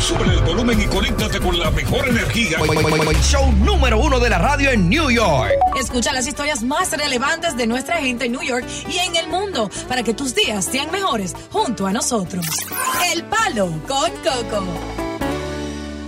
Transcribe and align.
Sube 0.00 0.24
el 0.24 0.40
volumen 0.42 0.80
y 0.80 0.86
conéctate 0.86 1.40
con 1.40 1.58
la 1.58 1.70
mejor 1.70 2.08
energía. 2.08 2.58
Show 3.22 3.52
número 3.52 3.98
uno 3.98 4.20
de 4.20 4.30
la 4.30 4.38
radio 4.38 4.70
en 4.70 4.88
New 4.88 5.10
York. 5.10 5.50
Escucha 5.78 6.12
las 6.12 6.26
historias 6.26 6.62
más 6.62 6.92
relevantes 6.92 7.56
de 7.56 7.66
nuestra 7.66 7.96
gente 7.96 8.26
en 8.26 8.32
New 8.32 8.42
York 8.42 8.64
y 8.88 8.98
en 8.98 9.16
el 9.16 9.28
mundo 9.28 9.70
para 9.88 10.02
que 10.02 10.14
tus 10.14 10.34
días 10.34 10.64
sean 10.64 10.90
mejores 10.90 11.34
junto 11.50 11.86
a 11.86 11.92
nosotros. 11.92 12.46
El 13.12 13.24
Palo 13.24 13.66
con 13.86 14.10
Coco. 14.22 14.64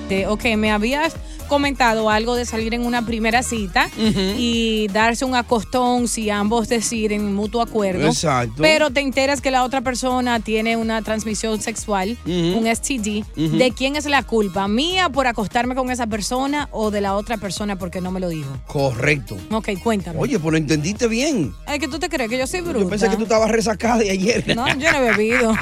De, 0.08 0.26
ok, 0.26 0.44
me 0.56 0.72
habías 0.72 1.14
comentado 1.50 2.08
algo 2.08 2.36
de 2.36 2.46
salir 2.46 2.72
en 2.74 2.86
una 2.86 3.04
primera 3.04 3.42
cita 3.42 3.90
y 4.38 4.86
darse 4.92 5.24
un 5.24 5.34
acostón 5.34 6.06
si 6.06 6.30
ambos 6.30 6.68
deciden 6.68 7.22
en 7.22 7.34
mutuo 7.34 7.60
acuerdo. 7.60 8.06
Exacto. 8.06 8.62
Pero 8.62 8.90
te 8.90 9.00
enteras 9.00 9.40
que 9.40 9.50
la 9.50 9.64
otra 9.64 9.80
persona 9.80 10.38
tiene 10.38 10.76
una 10.76 11.02
transmisión 11.02 11.60
sexual, 11.60 12.16
un 12.24 12.64
STD. 12.72 13.24
¿De 13.34 13.72
quién 13.76 13.96
es 13.96 14.06
la 14.06 14.22
culpa? 14.22 14.68
¿Mía 14.68 15.08
por 15.08 15.26
acostarme 15.26 15.74
con 15.74 15.90
esa 15.90 16.06
persona 16.06 16.68
o 16.70 16.92
de 16.92 17.00
la 17.00 17.16
otra 17.16 17.36
persona 17.36 17.76
porque 17.76 18.00
no 18.00 18.12
me 18.12 18.20
lo 18.20 18.28
dijo? 18.28 18.56
Correcto. 18.68 19.36
Ok, 19.50 19.70
cuéntame. 19.82 20.20
Oye, 20.20 20.38
pues 20.38 20.52
lo 20.52 20.56
entendiste 20.56 21.08
bien. 21.08 21.52
Ay, 21.66 21.80
que 21.80 21.88
tú 21.88 21.98
te 21.98 22.08
crees 22.08 22.30
que 22.30 22.38
yo 22.38 22.46
soy 22.46 22.60
bruta. 22.60 22.78
Yo 22.78 22.88
pensé 22.88 23.10
que 23.10 23.16
tú 23.16 23.24
estabas 23.24 23.50
resacada 23.50 23.98
de 23.98 24.10
ayer. 24.12 24.56
No, 24.56 24.68
yo 24.68 24.92
no 24.92 24.98
he 24.98 25.10
bebido. 25.10 25.52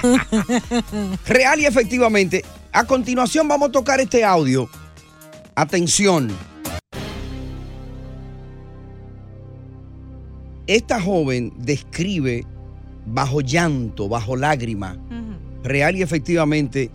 Real 1.26 1.58
y 1.60 1.64
efectivamente. 1.64 2.44
A 2.72 2.84
continuación 2.84 3.48
vamos 3.48 3.70
a 3.70 3.72
tocar 3.72 4.00
este 4.00 4.22
audio. 4.22 4.68
Atención. 5.58 6.28
Esta 10.68 11.02
joven 11.02 11.52
describe 11.58 12.46
bajo 13.06 13.40
llanto, 13.40 14.08
bajo 14.08 14.36
lágrima, 14.36 14.96
real 15.64 15.96
y 15.96 16.02
efectivamente, 16.02 16.92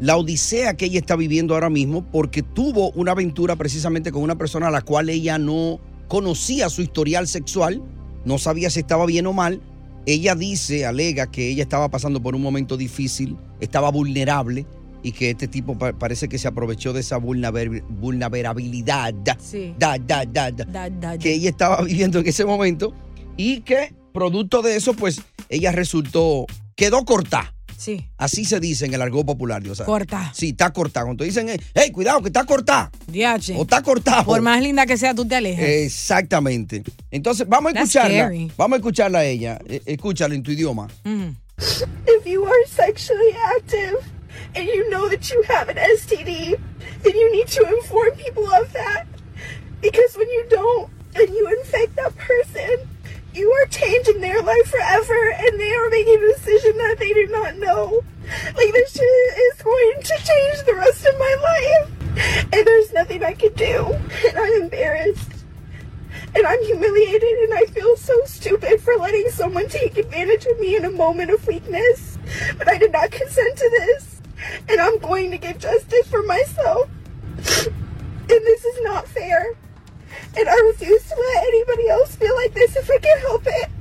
la 0.00 0.16
odisea 0.16 0.76
que 0.76 0.86
ella 0.86 0.98
está 0.98 1.14
viviendo 1.14 1.54
ahora 1.54 1.70
mismo 1.70 2.04
porque 2.10 2.42
tuvo 2.42 2.90
una 2.90 3.12
aventura 3.12 3.54
precisamente 3.54 4.10
con 4.10 4.24
una 4.24 4.36
persona 4.36 4.66
a 4.66 4.72
la 4.72 4.82
cual 4.82 5.08
ella 5.08 5.38
no 5.38 5.78
conocía 6.08 6.70
su 6.70 6.82
historial 6.82 7.28
sexual, 7.28 7.80
no 8.24 8.36
sabía 8.38 8.68
si 8.70 8.80
estaba 8.80 9.06
bien 9.06 9.28
o 9.28 9.32
mal. 9.32 9.60
Ella 10.06 10.34
dice, 10.34 10.86
alega 10.86 11.30
que 11.30 11.50
ella 11.50 11.62
estaba 11.62 11.88
pasando 11.88 12.20
por 12.20 12.34
un 12.34 12.42
momento 12.42 12.76
difícil, 12.76 13.36
estaba 13.60 13.92
vulnerable 13.92 14.66
y 15.02 15.12
que 15.12 15.30
este 15.30 15.48
tipo 15.48 15.76
pa- 15.78 15.92
parece 15.92 16.28
que 16.28 16.38
se 16.38 16.48
aprovechó 16.48 16.92
de 16.92 17.00
esa 17.00 17.18
vulnerabil- 17.18 17.82
vulnerabilidad 17.88 19.14
Sí. 19.40 19.74
da, 19.78 19.98
da, 19.98 20.24
da, 20.24 20.50
da, 20.50 20.64
Da, 20.64 20.90
da, 20.90 21.18
que 21.18 21.32
ella 21.34 21.50
estaba 21.50 21.82
viviendo 21.82 22.18
en 22.20 22.26
ese 22.28 22.44
momento 22.44 22.94
y 23.36 23.60
que 23.60 23.92
producto 24.12 24.62
de 24.62 24.76
eso 24.76 24.94
pues 24.94 25.20
ella 25.48 25.72
resultó, 25.72 26.46
quedó 26.76 27.04
corta. 27.04 27.54
Sí. 27.76 28.06
Así 28.16 28.44
se 28.44 28.60
dice 28.60 28.86
en 28.86 28.94
el 28.94 29.02
argot 29.02 29.26
popular, 29.26 29.60
Dios 29.60 29.78
sabe. 29.78 29.86
Corta. 29.86 30.30
Sí, 30.34 30.50
está 30.50 30.72
cortada. 30.72 31.04
Cuando 31.06 31.24
te 31.24 31.28
dicen, 31.28 31.48
hey, 31.74 31.90
cuidado, 31.90 32.22
que 32.22 32.28
está 32.28 32.44
cortada. 32.44 32.92
Diache. 33.08 33.56
O 33.56 33.62
está 33.62 33.82
cortado. 33.82 34.24
Por 34.24 34.40
más 34.40 34.62
linda 34.62 34.86
que 34.86 34.96
sea, 34.96 35.14
tú 35.16 35.26
te 35.26 35.34
alejas. 35.34 35.64
Exactamente. 35.64 36.84
Entonces, 37.10 37.48
vamos 37.48 37.70
a 37.70 37.74
That's 37.74 37.86
escucharla. 37.96 38.18
scary. 38.26 38.52
Vamos 38.56 38.76
a 38.76 38.78
escucharla 38.78 39.18
a 39.20 39.24
ella. 39.24 39.58
Eh, 39.68 39.82
Escúchala 39.86 40.32
en 40.36 40.44
tu 40.44 40.52
idioma. 40.52 40.86
Mm. 41.02 41.30
If 41.58 42.24
you 42.24 42.44
are 42.44 42.54
sexually 42.68 43.32
active 43.58 43.98
and 44.54 44.66
you 44.66 44.88
know 44.90 45.08
that 45.08 45.30
you 45.30 45.42
have 45.42 45.68
an 45.68 45.76
STD, 45.76 46.60
then 47.02 47.16
you 47.16 47.32
need 47.32 47.48
to 47.48 47.66
inform 47.66 48.12
people 48.12 48.46
of 48.52 48.72
that. 48.72 49.06
Because 49.80 50.16
when 50.16 50.28
you 50.28 50.46
don't 50.48 50.90
and 51.14 51.28
you 51.28 51.48
infect 51.58 51.96
that 51.96 52.16
person, 52.16 52.88
you 53.34 53.50
are 53.50 53.66
changing 53.66 54.20
their 54.20 54.42
life 54.42 54.66
forever 54.66 55.30
and 55.32 55.58
they 55.58 55.74
are 55.74 55.88
making 55.90 56.22
a 56.22 56.34
decision 56.34 56.76
that 56.76 56.96
they 56.98 57.12
do 57.12 57.26
not 57.28 57.56
know. 57.56 58.02
Like 58.54 58.72
this 58.72 58.92
shit 58.92 59.02
is 59.02 59.62
going 59.62 60.02
to 60.02 60.16
change 60.16 60.66
the 60.66 60.74
rest 60.74 61.06
of 61.06 61.18
my 61.18 61.36
life. 61.42 61.90
And 62.52 62.66
there's 62.66 62.92
nothing 62.92 63.24
I 63.24 63.32
can 63.32 63.52
do. 63.54 63.98
And 64.28 64.38
I'm 64.38 64.62
embarrassed. 64.62 65.44
And 66.34 66.46
I'm 66.46 66.62
humiliated 66.64 67.22
and 67.22 67.54
I 67.54 67.64
feel 67.66 67.96
so 67.96 68.14
stupid 68.24 68.80
for 68.80 68.96
letting 68.96 69.28
someone 69.30 69.68
take 69.68 69.96
advantage 69.96 70.46
of 70.46 70.60
me 70.60 70.76
in 70.76 70.84
a 70.84 70.90
moment 70.90 71.30
of 71.30 71.46
weakness. 71.46 72.18
But 72.56 72.68
I 72.68 72.78
did 72.78 72.92
not 72.92 73.10
consent 73.10 73.56
to 73.58 73.70
this. 73.70 74.21
And 74.68 74.80
I'm 74.80 74.98
going 74.98 75.30
to 75.30 75.38
get 75.38 75.58
justice 75.58 76.06
for 76.08 76.22
myself. 76.22 76.88
And 77.36 78.28
this 78.28 78.64
is 78.64 78.80
not 78.82 79.06
fair. 79.08 79.54
And 80.36 80.48
I 80.48 80.54
refuse 80.66 81.08
to 81.08 81.14
let 81.16 81.44
anybody 81.44 81.88
else 81.88 82.16
feel 82.16 82.34
like 82.36 82.54
this 82.54 82.76
if 82.76 82.90
I 82.90 82.98
can 82.98 83.18
help 83.20 83.42
it. 83.46 83.71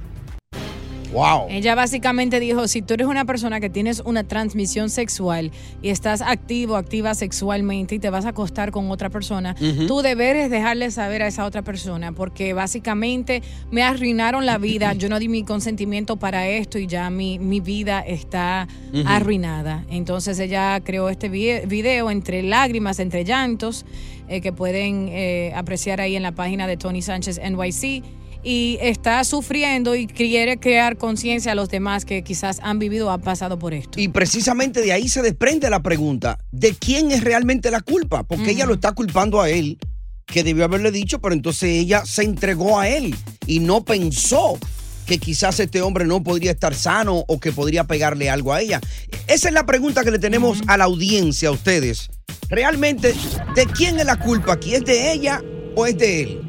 Wow. 1.13 1.47
Ella 1.49 1.75
básicamente 1.75 2.39
dijo, 2.39 2.67
si 2.67 2.81
tú 2.81 2.93
eres 2.93 3.07
una 3.07 3.25
persona 3.25 3.59
que 3.59 3.69
tienes 3.69 4.01
una 4.05 4.23
transmisión 4.23 4.89
sexual 4.89 5.51
y 5.81 5.89
estás 5.89 6.21
activo, 6.21 6.75
activa 6.77 7.13
sexualmente 7.15 7.95
y 7.95 7.99
te 7.99 8.09
vas 8.09 8.25
a 8.25 8.29
acostar 8.29 8.71
con 8.71 8.89
otra 8.91 9.09
persona, 9.09 9.55
Ujú. 9.61 9.87
tú 9.87 10.01
deberes 10.01 10.49
dejarle 10.49 10.89
saber 10.91 11.21
a 11.23 11.27
esa 11.27 11.45
otra 11.45 11.61
persona 11.63 12.11
porque 12.13 12.53
básicamente 12.53 13.41
me 13.71 13.83
arruinaron 13.83 14.45
la 14.45 14.57
vida, 14.57 14.93
yo 15.01 15.09
no 15.09 15.19
di 15.19 15.27
mi 15.27 15.43
consentimiento 15.43 16.17
para 16.17 16.47
esto 16.47 16.79
y 16.79 16.87
ya 16.87 17.09
mi, 17.09 17.39
mi 17.39 17.59
vida 17.59 17.99
está 18.01 18.67
arruinada. 19.05 19.83
Entonces 19.89 20.39
ella 20.39 20.79
creó 20.83 21.09
este 21.09 21.27
vi- 21.29 21.65
video 21.67 22.09
entre 22.11 22.41
lágrimas, 22.43 22.99
entre 22.99 23.23
llantos, 23.25 23.85
eh, 24.27 24.39
que 24.39 24.53
pueden 24.53 25.09
eh, 25.09 25.51
apreciar 25.55 25.99
ahí 25.99 26.15
en 26.15 26.23
la 26.23 26.31
página 26.31 26.67
de 26.67 26.77
Tony 26.77 27.01
Sánchez 27.01 27.39
NYC 27.43 28.03
y 28.43 28.77
está 28.81 29.23
sufriendo 29.23 29.95
y 29.95 30.07
quiere 30.07 30.57
crear 30.57 30.97
conciencia 30.97 31.51
a 31.51 31.55
los 31.55 31.69
demás 31.69 32.05
que 32.05 32.23
quizás 32.23 32.59
han 32.61 32.79
vivido 32.79 33.07
o 33.07 33.09
han 33.11 33.21
pasado 33.21 33.59
por 33.59 33.73
esto. 33.73 33.99
Y 33.99 34.07
precisamente 34.07 34.81
de 34.81 34.93
ahí 34.93 35.07
se 35.09 35.21
desprende 35.21 35.69
la 35.69 35.81
pregunta, 35.83 36.37
¿de 36.51 36.73
quién 36.73 37.11
es 37.11 37.23
realmente 37.23 37.71
la 37.71 37.81
culpa? 37.81 38.23
Porque 38.23 38.51
ella 38.51 38.65
lo 38.65 38.75
está 38.75 38.93
culpando 38.93 39.41
a 39.41 39.49
él, 39.49 39.77
que 40.25 40.43
debió 40.43 40.65
haberle 40.65 40.91
dicho, 40.91 41.19
pero 41.19 41.33
entonces 41.33 41.69
ella 41.69 42.05
se 42.05 42.23
entregó 42.23 42.79
a 42.79 42.87
él 42.87 43.15
y 43.45 43.59
no 43.59 43.83
pensó 43.83 44.57
que 45.05 45.17
quizás 45.17 45.59
este 45.59 45.81
hombre 45.81 46.05
no 46.05 46.23
podría 46.23 46.51
estar 46.51 46.73
sano 46.73 47.25
o 47.27 47.39
que 47.39 47.51
podría 47.51 47.83
pegarle 47.83 48.29
algo 48.29 48.53
a 48.53 48.61
ella. 48.61 48.79
Esa 49.27 49.49
es 49.49 49.53
la 49.53 49.65
pregunta 49.65 50.03
que 50.03 50.11
le 50.11 50.19
tenemos 50.19 50.61
a 50.67 50.77
la 50.77 50.85
audiencia, 50.85 51.49
a 51.49 51.51
ustedes. 51.51 52.09
Realmente, 52.49 53.13
¿de 53.55 53.65
quién 53.65 53.99
es 53.99 54.05
la 54.05 54.17
culpa 54.17 54.53
aquí? 54.53 54.75
¿Es 54.75 54.85
de 54.85 55.11
ella 55.11 55.41
o 55.75 55.85
es 55.85 55.97
de 55.97 56.21
él? 56.23 56.41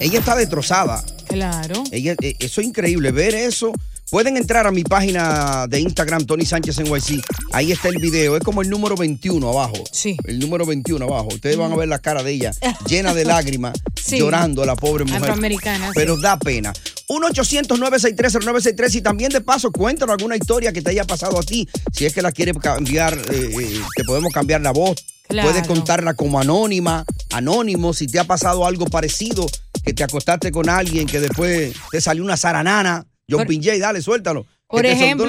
Ella 0.00 0.18
está 0.20 0.36
destrozada. 0.36 1.02
Claro. 1.28 1.82
Ella, 1.90 2.14
eh, 2.22 2.34
eso 2.38 2.60
es 2.60 2.66
increíble, 2.66 3.10
ver 3.12 3.34
eso. 3.34 3.72
Pueden 4.10 4.38
entrar 4.38 4.66
a 4.66 4.70
mi 4.70 4.84
página 4.84 5.66
de 5.68 5.80
Instagram, 5.80 6.24
Tony 6.24 6.46
Sánchez 6.46 6.78
NYC. 6.78 7.22
Ahí 7.52 7.72
está 7.72 7.88
el 7.88 7.98
video. 7.98 8.38
Es 8.38 8.42
como 8.42 8.62
el 8.62 8.70
número 8.70 8.96
21 8.96 9.46
abajo. 9.50 9.74
Sí. 9.92 10.16
El 10.24 10.38
número 10.38 10.64
21 10.64 11.04
abajo. 11.04 11.28
Ustedes 11.34 11.58
van 11.58 11.72
a 11.72 11.76
ver 11.76 11.88
la 11.88 11.98
cara 11.98 12.22
de 12.22 12.32
ella 12.32 12.52
llena 12.88 13.12
de 13.12 13.26
lágrimas, 13.26 13.74
Sí. 14.02 14.18
llorando 14.18 14.64
la 14.64 14.76
pobre 14.76 15.04
mujer. 15.04 15.20
Afroamericana, 15.22 15.88
sí. 15.88 15.92
Pero 15.94 16.16
da 16.16 16.38
pena. 16.38 16.72
1-800-963-0963 17.08 18.94
y 18.96 19.00
también 19.02 19.30
de 19.30 19.40
paso 19.40 19.70
cuéntanos 19.72 20.14
alguna 20.18 20.36
historia 20.36 20.72
que 20.72 20.80
te 20.82 20.90
haya 20.90 21.04
pasado 21.04 21.38
a 21.38 21.42
ti. 21.42 21.68
Si 21.92 22.06
es 22.06 22.14
que 22.14 22.22
la 22.22 22.32
quieres 22.32 22.56
cambiar, 22.58 23.14
eh, 23.14 23.50
eh, 23.60 23.80
te 23.96 24.04
podemos 24.04 24.32
cambiar 24.32 24.60
la 24.62 24.70
voz. 24.72 24.96
Claro. 25.28 25.50
Puedes 25.50 25.66
contarla 25.66 26.14
como 26.14 26.40
anónima, 26.40 27.04
anónimo, 27.30 27.92
si 27.92 28.06
te 28.06 28.18
ha 28.18 28.24
pasado 28.24 28.64
algo 28.66 28.86
parecido, 28.86 29.46
que 29.82 29.92
te 29.92 30.04
acostaste 30.04 30.50
con 30.50 30.68
alguien 30.68 31.06
que 31.06 31.20
después 31.20 31.74
te 31.90 32.00
salió 32.00 32.24
una 32.24 32.36
zaranana. 32.36 33.06
John 33.30 33.46
Pinjay, 33.46 33.78
dale, 33.78 34.00
suéltalo. 34.00 34.46
Por 34.70 34.84
ejemplo, 34.84 35.26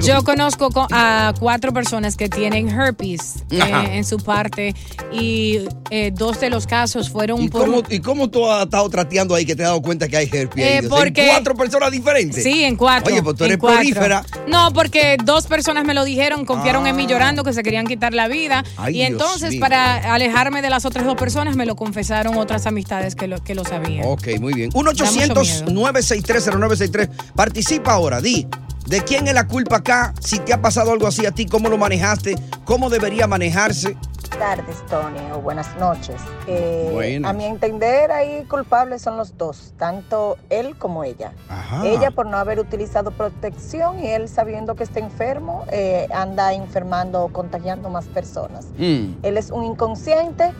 yo 0.00 0.22
conozco 0.22 0.70
co- 0.70 0.86
a 0.92 1.34
cuatro 1.40 1.72
personas 1.72 2.16
que 2.16 2.28
tienen 2.28 2.68
herpes 2.68 3.42
eh, 3.50 3.58
en 3.94 4.04
su 4.04 4.18
parte 4.18 4.76
y 5.10 5.62
eh, 5.90 6.12
dos 6.14 6.38
de 6.38 6.50
los 6.50 6.64
casos 6.68 7.10
fueron 7.10 7.42
¿Y 7.42 7.48
por... 7.48 7.62
cómo, 7.62 7.82
¿Y 7.90 7.98
cómo 7.98 8.30
tú 8.30 8.48
has 8.48 8.62
estado 8.66 8.88
trateando 8.90 9.34
ahí 9.34 9.44
que 9.44 9.56
te 9.56 9.64
has 9.64 9.70
dado 9.70 9.82
cuenta 9.82 10.06
que 10.06 10.18
hay 10.18 10.30
herpes? 10.32 10.64
Eh, 10.64 10.82
porque- 10.88 11.22
en 11.24 11.30
cuatro 11.30 11.56
personas 11.56 11.90
diferentes. 11.90 12.44
Sí, 12.44 12.62
en 12.62 12.76
cuatro. 12.76 13.12
Oye, 13.12 13.24
pues 13.24 13.34
tú 13.34 13.44
eres 13.44 13.58
prolífera. 13.58 14.24
No, 14.46 14.72
porque 14.72 15.16
dos 15.24 15.48
personas 15.48 15.84
me 15.84 15.92
lo 15.92 16.04
dijeron, 16.04 16.44
confiaron 16.44 16.86
en 16.86 16.94
mí 16.94 17.06
Ah. 17.06 17.10
llorando 17.10 17.42
que 17.42 17.52
se 17.52 17.64
querían 17.64 17.88
quitar 17.88 18.14
la 18.14 18.28
vida. 18.28 18.62
Ay, 18.76 18.94
y 18.94 18.98
Dios 18.98 19.10
entonces, 19.10 19.50
mío. 19.50 19.58
para 19.60 20.14
alejarme 20.14 20.62
de 20.62 20.70
las 20.70 20.84
otras 20.84 21.04
dos 21.04 21.16
personas, 21.16 21.56
me 21.56 21.66
lo 21.66 21.74
confesaron 21.74 22.36
otras 22.38 22.66
amistades 22.66 23.16
que 23.16 23.26
lo, 23.26 23.42
que 23.42 23.56
lo 23.56 23.64
sabían. 23.64 24.04
Ok, 24.06 24.28
muy 24.38 24.54
bien. 24.54 24.70
Da 24.70 24.80
mucho 24.80 25.04
1-800-963-0963. 25.06 27.10
Participa 27.34 27.94
ahora, 27.94 28.20
di. 28.20 28.43
¿De 28.86 29.02
quién 29.02 29.26
es 29.28 29.34
la 29.34 29.46
culpa 29.46 29.76
acá? 29.76 30.12
Si 30.20 30.38
te 30.38 30.52
ha 30.52 30.60
pasado 30.60 30.92
algo 30.92 31.06
así 31.06 31.24
a 31.24 31.32
ti, 31.32 31.46
¿cómo 31.46 31.68
lo 31.68 31.78
manejaste? 31.78 32.36
¿Cómo 32.64 32.90
debería 32.90 33.26
manejarse? 33.26 33.96
tardes, 34.38 34.84
Tony, 34.86 35.30
o 35.32 35.40
buenas 35.40 35.76
noches. 35.76 36.16
Eh, 36.46 36.90
Buenas. 36.92 37.30
A 37.30 37.32
mi 37.34 37.44
entender, 37.44 38.10
ahí 38.10 38.44
culpables 38.44 39.02
son 39.02 39.16
los 39.16 39.36
dos, 39.38 39.74
tanto 39.78 40.36
él 40.50 40.76
como 40.76 41.04
ella. 41.04 41.32
Ajá. 41.48 41.86
Ella 41.86 42.10
por 42.10 42.26
no 42.26 42.36
haber 42.36 42.58
utilizado 42.58 43.10
protección 43.12 44.00
y 44.00 44.08
él 44.08 44.28
sabiendo 44.28 44.74
que 44.74 44.84
está 44.84 45.00
enfermo, 45.00 45.64
eh, 45.70 46.08
anda 46.12 46.52
enfermando 46.52 47.24
o 47.24 47.28
contagiando 47.28 47.90
más 47.90 48.06
personas. 48.06 48.66
Mm. 48.76 49.18
Él 49.22 49.36
es 49.36 49.50
un 49.50 49.64
inconsciente 49.64 50.52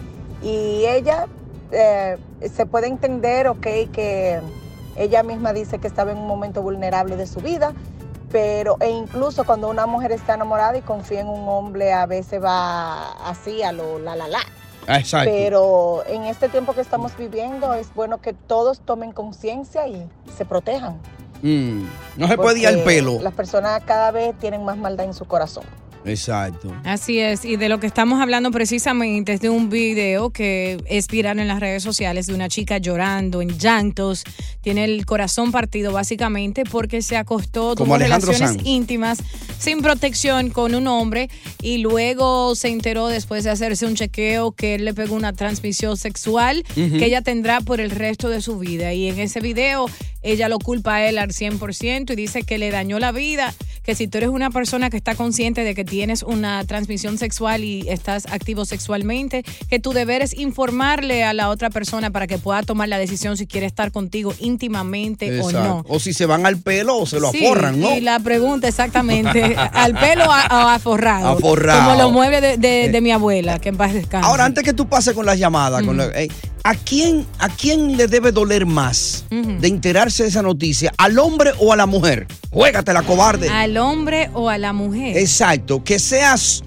y 0.42 0.84
ella 0.86 1.26
eh, 1.72 2.16
se 2.54 2.66
puede 2.66 2.86
entender, 2.86 3.48
ok, 3.48 3.66
que 3.92 4.40
ella 4.96 5.22
misma 5.22 5.52
dice 5.52 5.78
que 5.78 5.88
estaba 5.88 6.12
en 6.12 6.18
un 6.18 6.26
momento 6.26 6.62
vulnerable 6.62 7.16
de 7.16 7.26
su 7.26 7.40
vida, 7.40 7.72
pero 8.34 8.76
e 8.80 8.90
incluso 8.90 9.44
cuando 9.44 9.68
una 9.68 9.86
mujer 9.86 10.10
está 10.10 10.34
enamorada 10.34 10.76
y 10.76 10.82
confía 10.82 11.20
en 11.20 11.28
un 11.28 11.48
hombre, 11.48 11.92
a 11.92 12.04
veces 12.04 12.42
va 12.42 13.12
así 13.30 13.62
a 13.62 13.70
lo 13.70 14.00
la 14.00 14.16
la 14.16 14.26
la. 14.26 14.40
Ah, 14.88 14.98
Exacto. 14.98 15.30
Pero 15.32 16.02
en 16.08 16.24
este 16.24 16.48
tiempo 16.48 16.72
que 16.72 16.80
estamos 16.80 17.16
viviendo 17.16 17.74
es 17.74 17.94
bueno 17.94 18.20
que 18.20 18.32
todos 18.32 18.80
tomen 18.80 19.12
conciencia 19.12 19.86
y 19.86 20.04
se 20.36 20.44
protejan. 20.44 20.98
Mm. 21.42 21.84
No 22.16 22.26
se 22.26 22.36
puede 22.36 22.58
ir 22.58 22.66
al 22.66 22.80
pelo. 22.80 23.20
Las 23.22 23.34
personas 23.34 23.80
cada 23.84 24.10
vez 24.10 24.36
tienen 24.40 24.64
más 24.64 24.78
maldad 24.78 25.06
en 25.06 25.14
su 25.14 25.26
corazón. 25.26 25.62
Exacto. 26.04 26.74
Así 26.84 27.18
es, 27.18 27.44
y 27.44 27.56
de 27.56 27.68
lo 27.68 27.80
que 27.80 27.86
estamos 27.86 28.20
hablando 28.20 28.50
precisamente 28.50 29.32
es 29.34 29.40
de 29.40 29.50
un 29.50 29.70
video 29.70 30.30
que 30.30 30.78
es 30.86 31.08
viral 31.08 31.38
en 31.38 31.48
las 31.48 31.60
redes 31.60 31.82
sociales 31.82 32.26
de 32.26 32.34
una 32.34 32.48
chica 32.48 32.78
llorando 32.78 33.40
en 33.40 33.58
llantos, 33.58 34.24
tiene 34.60 34.84
el 34.84 35.06
corazón 35.06 35.50
partido 35.50 35.92
básicamente 35.92 36.64
porque 36.64 37.02
se 37.02 37.16
acostó, 37.16 37.74
tuvo 37.74 37.96
relaciones 37.96 38.38
Sanz. 38.38 38.62
íntimas 38.64 39.18
sin 39.58 39.80
protección 39.80 40.50
con 40.50 40.74
un 40.74 40.86
hombre 40.86 41.30
y 41.62 41.78
luego 41.78 42.54
se 42.54 42.68
enteró 42.68 43.08
después 43.08 43.44
de 43.44 43.50
hacerse 43.50 43.86
un 43.86 43.94
chequeo 43.94 44.52
que 44.52 44.74
él 44.74 44.84
le 44.84 44.94
pegó 44.94 45.14
una 45.14 45.32
transmisión 45.32 45.96
sexual 45.96 46.64
que 46.74 47.04
ella 47.04 47.22
tendrá 47.22 47.60
por 47.60 47.80
el 47.80 47.90
resto 47.90 48.28
de 48.28 48.42
su 48.42 48.58
vida 48.58 48.92
y 48.92 49.08
en 49.08 49.18
ese 49.18 49.40
video 49.40 49.86
ella 50.24 50.48
lo 50.48 50.58
culpa 50.58 50.96
a 50.96 51.08
él 51.08 51.18
al 51.18 51.30
100% 51.30 52.12
y 52.12 52.16
dice 52.16 52.42
que 52.42 52.58
le 52.58 52.70
dañó 52.70 52.98
la 52.98 53.12
vida, 53.12 53.54
que 53.82 53.94
si 53.94 54.08
tú 54.08 54.18
eres 54.18 54.30
una 54.30 54.50
persona 54.50 54.88
que 54.90 54.96
está 54.96 55.14
consciente 55.14 55.62
de 55.62 55.74
que 55.74 55.84
tienes 55.84 56.22
una 56.22 56.64
transmisión 56.64 57.18
sexual 57.18 57.62
y 57.64 57.86
estás 57.88 58.26
activo 58.26 58.64
sexualmente, 58.64 59.44
que 59.68 59.78
tu 59.78 59.92
deber 59.92 60.22
es 60.22 60.32
informarle 60.36 61.22
a 61.24 61.34
la 61.34 61.50
otra 61.50 61.68
persona 61.70 62.10
para 62.10 62.26
que 62.26 62.38
pueda 62.38 62.62
tomar 62.62 62.88
la 62.88 62.98
decisión 62.98 63.36
si 63.36 63.46
quiere 63.46 63.66
estar 63.66 63.92
contigo 63.92 64.32
íntimamente 64.40 65.40
o 65.40 65.52
no. 65.52 65.84
O 65.88 66.00
si 66.00 66.12
se 66.14 66.26
van 66.26 66.46
al 66.46 66.58
pelo 66.58 66.96
o 66.98 67.06
se 67.06 67.20
lo 67.20 67.30
Sí, 67.30 67.44
aforran, 67.44 67.78
¿no? 67.80 67.94
Y 67.96 68.00
la 68.00 68.18
pregunta 68.20 68.66
exactamente, 68.68 69.54
¿al 69.72 69.94
pelo 69.98 70.24
o 70.24 70.32
aforrado? 70.32 71.28
Aforrado. 71.28 71.90
Como 71.90 72.02
los 72.02 72.12
muebles 72.12 72.40
de, 72.40 72.56
de- 72.56 72.88
de 72.88 73.00
mi 73.00 73.10
abuela, 73.10 73.58
que 73.58 73.68
en 73.68 73.76
paz 73.76 73.92
descanse. 73.92 74.26
Ahora, 74.26 74.44
antes 74.46 74.64
que 74.64 74.72
tú 74.72 74.88
pases 74.88 75.12
con 75.14 75.26
las 75.26 75.38
llamadas, 75.38 75.82
con 75.82 75.96
la- 75.96 76.06
eh, 76.14 76.28
¿a, 76.64 76.74
quién, 76.74 77.26
¿a 77.38 77.48
quién 77.48 77.96
le 77.96 78.08
debe 78.08 78.32
doler 78.32 78.66
más 78.66 79.24
de 79.30 79.68
enterarse 79.68 80.24
de 80.24 80.30
esa 80.30 80.42
noticia? 80.42 80.92
¿Al 80.96 81.18
hombre 81.18 81.52
o 81.60 81.72
a 81.72 81.76
la 81.76 81.86
mujer? 81.86 82.26
Juégatela, 82.50 83.02
cobarde. 83.02 83.48
¿Al 83.48 83.76
hombre 83.76 84.30
o 84.32 84.48
a 84.48 84.58
la 84.58 84.72
mujer? 84.72 85.16
Exacto, 85.16 85.84
que 85.84 85.98
seas 85.98 86.64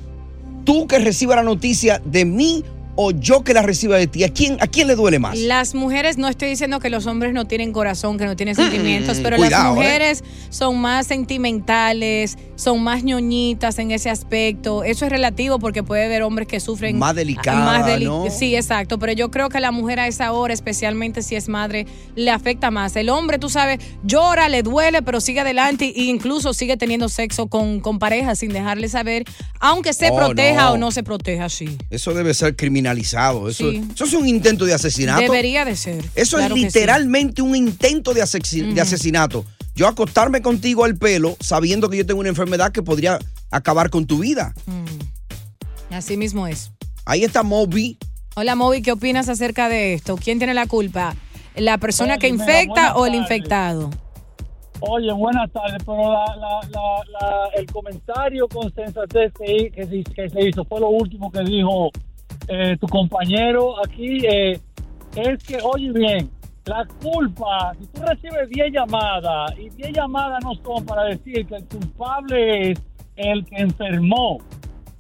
tú 0.64 0.88
que 0.88 1.00
reciba 1.00 1.36
la 1.36 1.44
noticia 1.44 2.02
de 2.06 2.26
mí 2.26 2.64
o 3.00 3.12
yo 3.12 3.44
que 3.44 3.54
la 3.54 3.62
reciba 3.62 3.96
de 3.98 4.08
ti. 4.08 4.24
¿A 4.24 4.30
quién, 4.30 4.58
a 4.60 4.68
quién 4.68 4.88
le 4.88 4.96
duele 4.96 5.20
más? 5.20 5.38
Las 5.38 5.76
mujeres, 5.76 6.18
no 6.18 6.28
estoy 6.28 6.50
diciendo 6.50 6.80
que 6.80 6.90
los 6.90 7.06
hombres 7.06 7.32
no 7.34 7.46
tienen 7.46 7.72
corazón, 7.72 8.18
que 8.18 8.26
no 8.26 8.36
tienen 8.36 8.56
sentimientos, 8.56 9.20
pero 9.22 9.38
Mm, 9.38 9.40
cuidado, 9.40 9.64
las 9.64 9.72
¿eh? 9.72 9.76
mujeres 9.76 10.24
son 10.50 10.80
más 10.80 11.06
sentimentales, 11.08 12.38
son 12.58 12.84
más 12.84 13.06
ñoñitas 13.06 13.80
en 13.80 13.92
ese 13.92 14.10
aspecto. 14.10 14.84
Eso 14.84 15.06
es 15.06 15.12
relativo 15.12 15.60
porque 15.60 15.84
puede 15.84 16.04
haber 16.06 16.24
hombres 16.24 16.48
que 16.50 16.60
sufren 16.60 16.98
Más 17.00 17.16
delicada, 17.16 17.64
más 17.64 17.86
deli- 17.86 18.04
¿no? 18.06 18.26
Sí, 18.30 18.54
exacto, 18.56 19.00
pero 19.00 19.14
yo 19.14 19.32
creo 19.32 19.48
que 19.48 19.62
la 19.62 19.72
mujer 19.72 20.02
a 20.02 20.08
esa 20.08 20.34
hora, 20.34 20.54
especialmente 20.54 21.22
si 21.22 21.36
es 21.36 21.48
madre, 21.48 21.86
le 22.16 22.32
afecta 22.32 22.70
más. 22.72 22.96
El 22.98 23.08
hombre, 23.10 23.40
tú 23.40 23.48
sabes, 23.50 23.80
llora, 24.04 24.50
le 24.50 24.64
duele, 24.64 25.02
pero 25.04 25.22
sigue 25.22 25.40
adelante 25.40 25.86
e 25.96 26.04
incluso 26.04 26.54
sigue 26.54 26.76
teniendo 26.76 27.08
sexo 27.08 27.48
con, 27.48 27.80
con 27.80 28.00
pareja 28.00 28.36
sin 28.36 28.52
dejarle 28.52 28.90
saber, 28.90 29.24
aunque 29.60 29.94
se 29.94 30.10
Oh, 30.10 30.18
proteja 30.18 30.64
no. 30.66 30.72
o 30.74 30.78
no 30.78 30.92
se 30.92 31.04
proteja, 31.04 31.48
sí. 31.50 31.78
Eso 31.90 32.14
debe 32.14 32.34
ser 32.34 32.56
criminalizado. 32.56 33.48
Eso, 33.50 33.72
Sí. 33.72 33.84
eso 33.94 34.04
es 34.06 34.14
un 34.14 34.28
intento 34.28 34.66
de 34.66 34.74
asesinato. 34.74 35.22
Debería 35.22 35.64
de 35.64 35.76
ser. 35.76 36.04
Eso 36.16 36.38
Claro 36.38 36.56
es 36.56 36.62
sí. 36.62 36.66
literalmente 36.68 37.42
un 37.42 37.56
intento 37.56 38.14
de, 38.14 38.22
asesinato. 38.82 39.46
Yo 39.78 39.88
acostarme 39.88 40.42
contigo 40.42 40.86
al 40.86 40.98
pelo 40.98 41.38
sabiendo 41.40 41.88
que 41.88 41.98
yo 41.98 42.06
tengo 42.06 42.20
una 42.20 42.30
enfermedad 42.30 42.72
que 42.72 42.82
podría 42.82 43.20
acabar 43.52 43.92
con 43.92 44.08
tu 44.08 44.18
vida. 44.18 44.54
Mm. 44.66 45.94
Así 45.94 46.18
mismo 46.18 46.48
es. 46.48 46.72
Ahí 47.06 47.24
está 47.24 47.44
Moby. 47.44 47.98
Hola, 48.36 48.56
Moby, 48.56 48.82
¿qué 48.82 48.92
opinas 48.92 49.30
acerca 49.30 49.70
de 49.70 49.94
esto? 49.94 50.18
¿Quién 50.18 50.40
tiene 50.40 50.56
la 50.56 50.66
culpa? 50.66 51.16
¿La 51.56 51.78
persona 51.78 52.18
que 52.18 52.26
Oye, 52.26 52.36
infecta 52.38 52.96
o 52.96 53.06
el 53.06 53.14
infectado? 53.14 53.92
Oye, 54.80 55.12
buenas 55.14 55.52
tardes, 55.52 55.78
pero 55.86 56.12
la, 56.12 56.26
la, 56.36 56.60
la, 56.70 56.82
la- 57.20 57.50
el 57.56 57.66
comentario 57.68 58.48
con 58.48 58.74
sensatez 58.74 59.32
que, 59.34 59.70
que, 59.72 59.86
se, 59.86 60.04
que 60.04 60.30
se 60.30 60.50
hizo 60.50 60.66
fue 60.66 60.80
lo 60.80 60.90
último 60.90 61.32
que 61.32 61.42
dijo 61.44 61.92
eh, 62.48 62.76
tu 62.82 62.88
compañero 62.88 63.76
aquí. 63.86 64.26
eh, 64.28 64.60
es 65.16 65.44
que, 65.44 65.58
oye 65.64 65.92
bien, 65.92 66.30
la 66.68 66.86
culpa, 67.02 67.74
si 67.80 67.86
tú 67.88 68.02
recibes 68.02 68.50
10 68.50 68.74
llamadas 68.74 69.52
y 69.58 69.70
10 69.70 69.94
llamadas 69.94 70.44
no 70.44 70.54
son 70.56 70.86
para 70.86 71.04
decir 71.06 71.46
que 71.48 71.56
el 71.56 71.66
culpable 71.66 72.72
es 72.72 72.82
el 73.16 73.46
que 73.46 73.56
enfermó. 73.58 74.38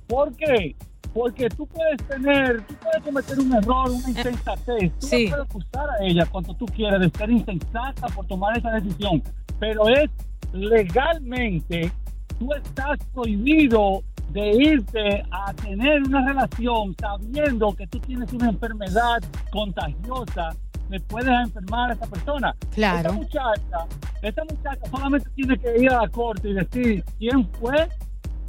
¿Por 0.08 0.34
qué? 0.36 0.75
Porque 1.14 1.50
tú 1.50 1.66
puedes 1.68 1.98
tener, 2.08 2.62
tú 2.68 2.75
puedes 2.75 3.04
cometer 3.04 3.40
un 3.40 3.54
error, 3.56 3.90
una 3.90 4.10
insensatez. 4.10 4.92
Tú 5.00 5.08
Sí. 5.08 5.28
puedes 5.30 5.46
acusar 5.46 5.90
a 6.00 6.04
ella 6.04 6.25
cuando 6.25 6.54
tú 6.54 6.66
quieras 6.68 7.00
de 7.02 7.10
ser 7.10 7.30
insensata 7.31 8.08
por 8.16 8.25
tomar 8.28 8.58
esa 8.58 8.72
decisión. 8.72 9.22
Pero 9.60 9.88
es 9.90 10.10
legalmente, 10.54 11.92
tú 12.40 12.54
estás 12.54 12.98
prohibido 13.14 14.04
de 14.31 14.52
irte 14.52 15.24
a 15.31 15.54
tener 15.54 16.04
una 16.04 16.25
relación 16.28 16.96
sabiendo 17.00 17.74
que 17.76 17.88
tú 17.88 18.00
tienes 18.00 18.31
una 18.33 18.50
enfermedad 18.50 19.19
contagiosa 19.52 20.50
le 20.89 20.99
puedes 21.01 21.27
enfermar 21.27 21.91
a 21.91 21.94
esa 21.94 22.06
persona. 22.07 22.56
Claro. 22.73 22.97
Esta 22.97 23.11
muchacha, 23.11 23.77
esta 24.21 24.44
muchacha 24.45 24.89
solamente 24.89 25.29
tiene 25.35 25.57
que 25.57 25.77
ir 25.79 25.89
a 25.91 26.01
la 26.03 26.09
corte 26.09 26.49
y 26.49 26.53
decir 26.53 27.03
quién 27.19 27.47
fue 27.59 27.87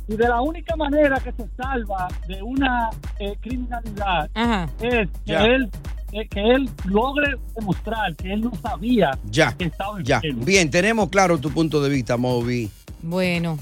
y 0.09 0.17
de 0.17 0.27
la 0.29 0.41
única 0.41 0.75
manera 0.77 1.21
que 1.21 1.33
se 1.33 1.47
salva 1.61 2.09
de 2.27 2.43
una 2.43 2.89
eh, 3.19 3.37
criminalidad 3.41 4.31
Ajá. 4.35 4.69
es 4.81 5.09
que 5.27 5.33
Ya. 5.33 5.45
él 5.45 5.71
eh, 6.13 6.27
que 6.29 6.41
él 6.41 6.71
logre 6.87 7.35
demostrar 7.55 8.17
que 8.17 8.33
él 8.33 8.41
no 8.41 8.51
sabía 8.63 9.11
Ya, 9.27 9.53
que 9.55 9.65
estaba 9.67 9.99
ya. 10.03 10.17
enfermo. 10.17 10.45
Bien, 10.47 10.71
tenemos 10.71 11.11
claro 11.11 11.37
tu 11.37 11.51
punto 11.51 11.83
de 11.83 11.91
vista, 11.91 12.17
Moby. 12.17 12.71
Bueno. 13.03 13.59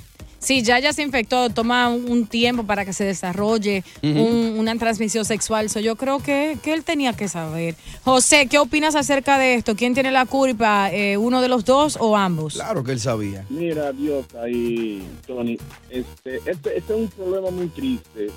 Sí, 0.47 0.62
ya 0.62 0.79
ya 0.79 0.93
se 0.93 1.03
infectó, 1.03 1.50
toma 1.50 1.88
un 1.88 2.25
tiempo 2.29 2.62
para 2.62 2.85
que 2.85 2.93
se 2.93 3.03
desarrolle 3.03 3.83
Ujú. 4.00 4.12
un- 4.23 4.59
una 4.61 4.76
transmisión 4.79 5.25
sexual. 5.25 5.69
So, 5.71 5.81
yo 5.81 5.97
creo 5.97 6.21
que, 6.21 6.57
que 6.62 6.73
él 6.73 6.85
tenía 6.85 7.15
que 7.15 7.26
saber. 7.26 7.75
José, 8.05 8.47
¿qué 8.49 8.61
opinas 8.61 8.95
acerca 8.95 9.38
de 9.38 9.55
esto? 9.55 9.75
¿Quién 9.75 9.95
tiene 9.95 10.12
la 10.12 10.25
culpa? 10.25 10.88
Eh, 10.93 11.17
¿Uno 11.17 11.41
de 11.43 11.49
los 11.49 11.65
dos 11.65 11.97
o 12.00 12.17
ambos? 12.17 12.55
Claro 12.55 12.85
que 12.85 12.93
él 12.93 13.00
sabía. 13.00 13.45
Mira, 13.50 13.91
Dios, 13.91 14.25
ahí, 14.41 15.03
Tony, 15.26 15.59
este, 15.91 16.37
este, 16.49 16.79
este 16.79 16.79
es 16.79 16.91
un 17.00 17.09
problema 17.09 17.50
muy 17.50 17.67
triste, 17.67 18.29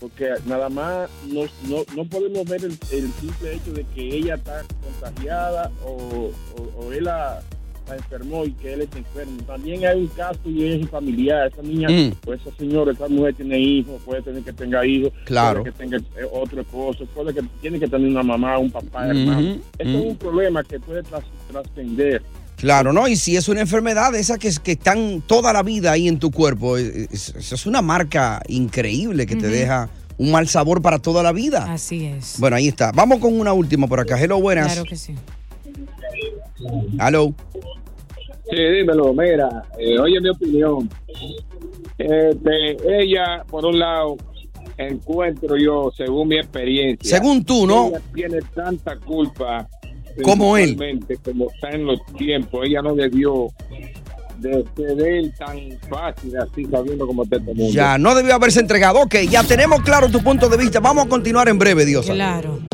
porque 0.00 0.28
nada 0.44 0.68
más 0.68 1.08
no, 1.28 1.44
no, 1.66 1.82
no 1.96 2.04
podemos 2.04 2.44
ver 2.44 2.62
el, 2.62 2.78
el 2.92 3.10
simple 3.20 3.54
hecho 3.54 3.72
de 3.72 3.86
que 3.94 4.02
ella 4.18 4.34
está 4.34 4.64
contagiada 5.00 5.72
o, 5.82 6.30
o, 6.58 6.84
o 6.84 6.92
él 6.92 7.04
la, 7.04 7.40
enfermó 7.96 8.44
y 8.44 8.52
que 8.52 8.72
él 8.74 8.82
está 8.82 8.98
enfermo. 8.98 9.38
También 9.46 9.84
hay 9.86 9.98
un 10.00 10.06
caso 10.08 10.40
y 10.46 10.64
es 10.66 10.88
familiar. 10.90 11.50
Esa 11.52 11.62
niña, 11.62 11.88
Mm. 11.88 12.12
o 12.26 12.32
esa 12.34 12.50
señora, 12.58 12.92
esa 12.92 13.08
mujer 13.08 13.34
tiene 13.34 13.58
hijos, 13.58 14.00
puede 14.04 14.22
tener 14.22 14.42
que 14.42 14.52
tenga 14.52 14.84
hijos, 14.86 15.12
Claro. 15.24 15.62
puede 15.62 15.72
que 15.72 15.78
tenga 15.78 15.96
eh, 15.98 16.26
otro 16.32 16.60
esposo, 16.60 17.06
puede 17.14 17.34
que 17.34 17.42
tiene 17.60 17.78
que 17.78 17.88
tener 17.88 18.08
una 18.08 18.22
mamá, 18.22 18.58
un 18.58 18.70
papá, 18.70 19.08
hermano. 19.08 19.56
Esto 19.78 19.98
es 19.98 20.04
un 20.06 20.16
problema 20.16 20.62
que 20.64 20.78
puede 20.80 21.02
tras- 21.02 21.24
trascender 21.50 22.22
Claro, 22.56 22.92
¿no? 22.92 23.06
Y 23.06 23.14
si 23.14 23.36
es 23.36 23.48
una 23.48 23.60
enfermedad 23.60 24.10
de 24.10 24.18
esas 24.18 24.36
que, 24.38 24.50
que 24.64 24.72
están 24.72 25.22
toda 25.24 25.52
la 25.52 25.62
vida 25.62 25.92
ahí 25.92 26.08
en 26.08 26.18
tu 26.18 26.32
cuerpo, 26.32 26.76
eh, 26.76 27.06
es, 27.12 27.28
es- 27.36 27.52
es 27.52 27.66
una 27.66 27.82
marca 27.82 28.42
increíble 28.48 29.26
que 29.26 29.36
te 29.36 29.46
deja 29.46 29.88
un 30.16 30.32
mal 30.32 30.48
sabor 30.48 30.82
para 30.82 30.98
toda 30.98 31.22
la 31.22 31.30
vida. 31.30 31.72
Así 31.72 32.06
es. 32.06 32.34
Bueno, 32.40 32.56
ahí 32.56 32.66
está. 32.66 32.90
Vamos 32.90 33.20
con 33.20 33.38
una 33.38 33.52
última 33.52 33.86
por 33.86 34.00
acá. 34.00 34.20
Hello, 34.20 34.40
buenas. 34.40 34.72
Claro 34.72 34.82
que 34.88 34.96
sí. 34.96 35.14
Hello. 36.98 37.32
Sí, 38.50 38.56
dímelo, 38.56 39.12
mira, 39.12 39.62
eh, 39.78 39.98
oye 39.98 40.20
mi 40.20 40.28
opinión. 40.30 40.88
Este, 41.98 43.02
ella, 43.02 43.44
por 43.48 43.66
un 43.66 43.78
lado, 43.78 44.16
encuentro 44.78 45.56
yo, 45.56 45.90
según 45.96 46.28
mi 46.28 46.38
experiencia. 46.38 47.18
Según 47.18 47.44
tú, 47.44 47.66
¿no? 47.66 47.88
Ella 47.88 48.00
tiene 48.14 48.38
tanta 48.54 48.96
culpa. 48.96 49.68
Como 50.22 50.56
él. 50.56 50.76
Como 51.24 51.50
está 51.50 51.70
en 51.70 51.84
los 51.86 52.04
tiempos, 52.16 52.66
ella 52.66 52.82
no 52.82 52.94
debió 52.94 53.48
de 54.38 54.64
ceder 54.76 55.32
tan 55.36 55.58
fácil 55.88 56.36
así, 56.38 56.64
sabiendo 56.66 57.06
cómo 57.06 57.24
está 57.24 57.36
este 57.36 57.54
mundo. 57.54 57.72
Ya, 57.72 57.98
no 57.98 58.14
debió 58.14 58.34
haberse 58.34 58.60
entregado. 58.60 59.00
Ok, 59.00 59.16
ya 59.28 59.42
tenemos 59.42 59.82
claro 59.82 60.08
tu 60.08 60.22
punto 60.22 60.48
de 60.48 60.56
vista. 60.56 60.80
Vamos 60.80 61.06
a 61.06 61.08
continuar 61.08 61.48
en 61.48 61.58
breve, 61.58 61.84
Dios. 61.84 62.06
Claro. 62.06 62.60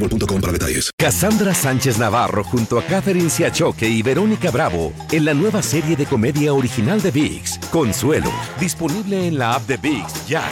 boostmobile.com 0.00 0.40
para 0.40 0.52
detalles. 0.52 0.90
Cassandra 0.96 1.54
Sánchez 1.54 1.98
Navarro 1.98 2.42
junto 2.44 2.78
a 2.78 2.82
Catherine 2.82 3.30
Siachoque 3.30 3.88
y 3.88 4.02
Verónica 4.02 4.50
Bravo 4.50 4.92
en 5.12 5.24
la 5.24 5.34
nueva 5.34 5.62
serie 5.62 5.96
de 5.96 6.06
comedia 6.06 6.52
original 6.54 7.00
de 7.00 7.10
VIX, 7.10 7.58
Consuelo, 7.70 8.32
disponible 8.58 9.26
en 9.26 9.38
la 9.38 9.54
app 9.54 9.66
de 9.66 9.76
VIX 9.76 10.26
ya. 10.26 10.42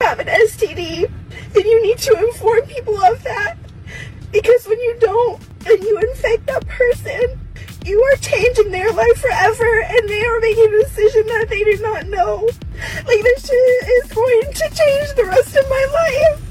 have 0.00 0.20
an 0.20 0.26
STD, 0.26 1.04
and 1.54 1.64
you 1.64 1.82
need 1.82 1.98
to 1.98 2.14
inform 2.26 2.62
people 2.62 2.96
of 2.96 3.22
that. 3.24 3.56
Because 4.32 4.66
when 4.66 4.78
you 4.80 4.96
don't, 5.00 5.40
and 5.66 5.82
you 5.82 5.98
infect 5.98 6.46
that 6.46 6.66
person, 6.66 7.38
you 7.84 8.00
are 8.02 8.16
changing 8.16 8.70
their 8.70 8.90
life 8.92 9.18
forever, 9.20 9.82
and 9.82 10.08
they 10.08 10.24
are 10.24 10.40
making 10.40 10.72
a 10.74 10.84
decision 10.84 11.26
that 11.26 11.46
they 11.48 11.62
did 11.64 11.82
not 11.82 12.06
know. 12.06 12.48
Like, 13.06 13.22
this 13.22 13.48
shit 13.48 13.88
is 13.98 14.12
going 14.12 14.52
to 14.52 14.66
change 14.72 15.08
the 15.16 15.24
rest 15.26 15.56
of 15.56 15.68
my 15.68 15.86
life. 15.92 16.47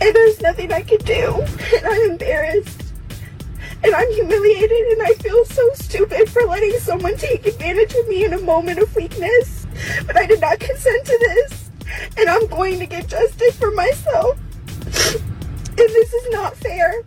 And 0.00 0.14
there's 0.14 0.40
nothing 0.40 0.72
I 0.72 0.82
can 0.82 0.98
do. 0.98 1.42
And 1.76 1.86
I'm 1.86 2.10
embarrassed. 2.10 2.82
And 3.82 3.94
I'm 3.94 4.10
humiliated, 4.12 4.86
and 4.92 5.02
I 5.02 5.12
feel 5.14 5.44
so 5.44 5.62
stupid 5.74 6.28
for 6.30 6.42
letting 6.46 6.72
someone 6.80 7.16
take 7.16 7.46
advantage 7.46 7.94
of 7.94 8.08
me 8.08 8.24
in 8.24 8.32
a 8.32 8.40
moment 8.40 8.78
of 8.78 8.94
weakness. 8.96 9.66
But 10.06 10.16
I 10.16 10.26
did 10.26 10.40
not 10.40 10.58
consent 10.58 11.04
to 11.04 11.18
this. 11.18 11.70
And 12.16 12.28
I'm 12.28 12.46
going 12.48 12.78
to 12.78 12.86
get 12.86 13.06
justice 13.06 13.56
for 13.56 13.70
myself. 13.72 14.38
And 15.78 15.88
this 15.92 16.12
is 16.12 16.32
not 16.32 16.56
fair. 16.56 17.04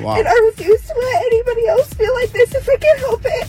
Wow. 0.00 0.16
And 0.16 0.28
I 0.28 0.34
refuse 0.46 0.82
to 0.86 0.94
let 0.94 1.22
anybody 1.26 1.66
else 1.66 1.92
feel 1.94 2.14
like 2.14 2.30
this 2.32 2.54
if 2.54 2.68
I 2.68 2.76
can 2.76 2.98
help 2.98 3.22
it. 3.24 3.48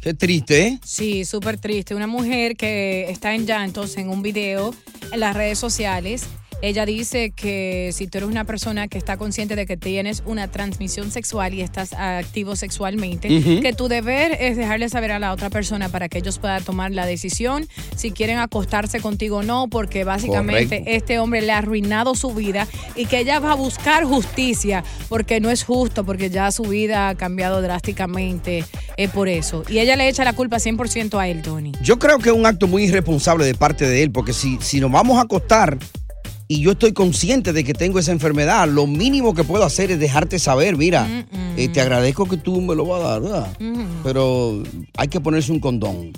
Qué 0.00 0.12
triste, 0.12 0.66
¿eh? 0.66 0.78
Sí, 0.84 1.24
súper 1.24 1.58
triste. 1.58 1.94
Una 1.94 2.06
mujer 2.06 2.56
que 2.56 3.08
está 3.08 3.34
en 3.34 3.46
llantos 3.46 3.96
en 3.96 4.10
un 4.10 4.20
video 4.20 4.74
en 5.12 5.20
las 5.20 5.34
redes 5.34 5.58
sociales. 5.58 6.26
Ella 6.64 6.86
dice 6.86 7.30
que 7.30 7.90
si 7.92 8.06
tú 8.06 8.16
eres 8.16 8.30
una 8.30 8.44
persona 8.44 8.88
que 8.88 8.96
está 8.96 9.18
consciente 9.18 9.54
de 9.54 9.66
que 9.66 9.76
tienes 9.76 10.22
una 10.24 10.48
transmisión 10.48 11.10
sexual 11.10 11.52
y 11.52 11.60
estás 11.60 11.92
activo 11.92 12.56
sexualmente, 12.56 13.28
que 13.60 13.74
tu 13.74 13.88
deber 13.88 14.34
es 14.40 14.56
dejarle 14.56 14.88
saber 14.88 15.12
a 15.12 15.18
la 15.18 15.34
otra 15.34 15.50
persona 15.50 15.90
para 15.90 16.08
que 16.08 16.16
ellos 16.16 16.38
puedan 16.38 16.64
tomar 16.64 16.90
la 16.90 17.04
decisión 17.04 17.68
si 17.96 18.12
quieren 18.12 18.38
acostarse 18.38 19.00
contigo 19.00 19.36
o 19.36 19.42
no, 19.42 19.68
porque 19.68 20.04
básicamente 20.04 20.78
Correcto. 20.78 20.90
este 20.90 21.18
hombre 21.18 21.42
le 21.42 21.52
ha 21.52 21.58
arruinado 21.58 22.14
su 22.14 22.32
vida 22.32 22.66
y 22.96 23.04
que 23.04 23.18
ella 23.18 23.40
va 23.40 23.52
a 23.52 23.56
buscar 23.56 24.04
justicia 24.04 24.84
porque 25.10 25.40
no 25.40 25.50
es 25.50 25.64
justo, 25.64 26.06
porque 26.06 26.30
ya 26.30 26.50
su 26.50 26.62
vida 26.62 27.10
ha 27.10 27.14
cambiado 27.14 27.60
drásticamente 27.60 28.64
eh, 28.96 29.08
por 29.08 29.28
eso. 29.28 29.64
Y 29.68 29.80
ella 29.80 29.96
le 29.96 30.08
echa 30.08 30.24
la 30.24 30.32
culpa 30.32 30.56
100% 30.56 31.18
a 31.18 31.28
él, 31.28 31.42
Tony. 31.42 31.72
Yo 31.82 31.98
creo 31.98 32.18
que 32.20 32.30
es 32.30 32.34
un 32.34 32.46
acto 32.46 32.66
muy 32.66 32.84
irresponsable 32.84 33.44
de 33.44 33.54
parte 33.54 33.86
de 33.86 34.02
él, 34.02 34.10
porque 34.10 34.32
si, 34.32 34.56
si 34.62 34.80
nos 34.80 34.90
vamos 34.90 35.18
a 35.18 35.24
acostar 35.24 35.76
y 36.54 36.60
yo 36.62 36.72
estoy 36.72 36.92
consciente 36.92 37.52
de 37.52 37.64
que 37.64 37.72
tengo 37.74 37.98
esa 37.98 38.12
enfermedad, 38.12 38.68
lo 38.68 38.86
mínimo 38.86 39.34
que 39.34 39.44
puedo 39.44 39.64
hacer 39.64 39.90
es 39.90 39.98
dejarte 39.98 40.38
saber, 40.38 40.76
mira, 40.76 41.06
eh, 41.56 41.68
te 41.68 41.80
agradezco 41.80 42.26
que 42.26 42.36
tú 42.36 42.60
me 42.60 42.74
lo 42.74 42.84
vas 42.86 43.02
a 43.02 43.08
dar, 43.08 43.20
¿verdad? 43.22 43.56
Pero 44.02 44.62
hay 44.96 45.08
que 45.08 45.20
ponerse 45.20 45.50
un 45.52 45.60
condón. 45.60 46.12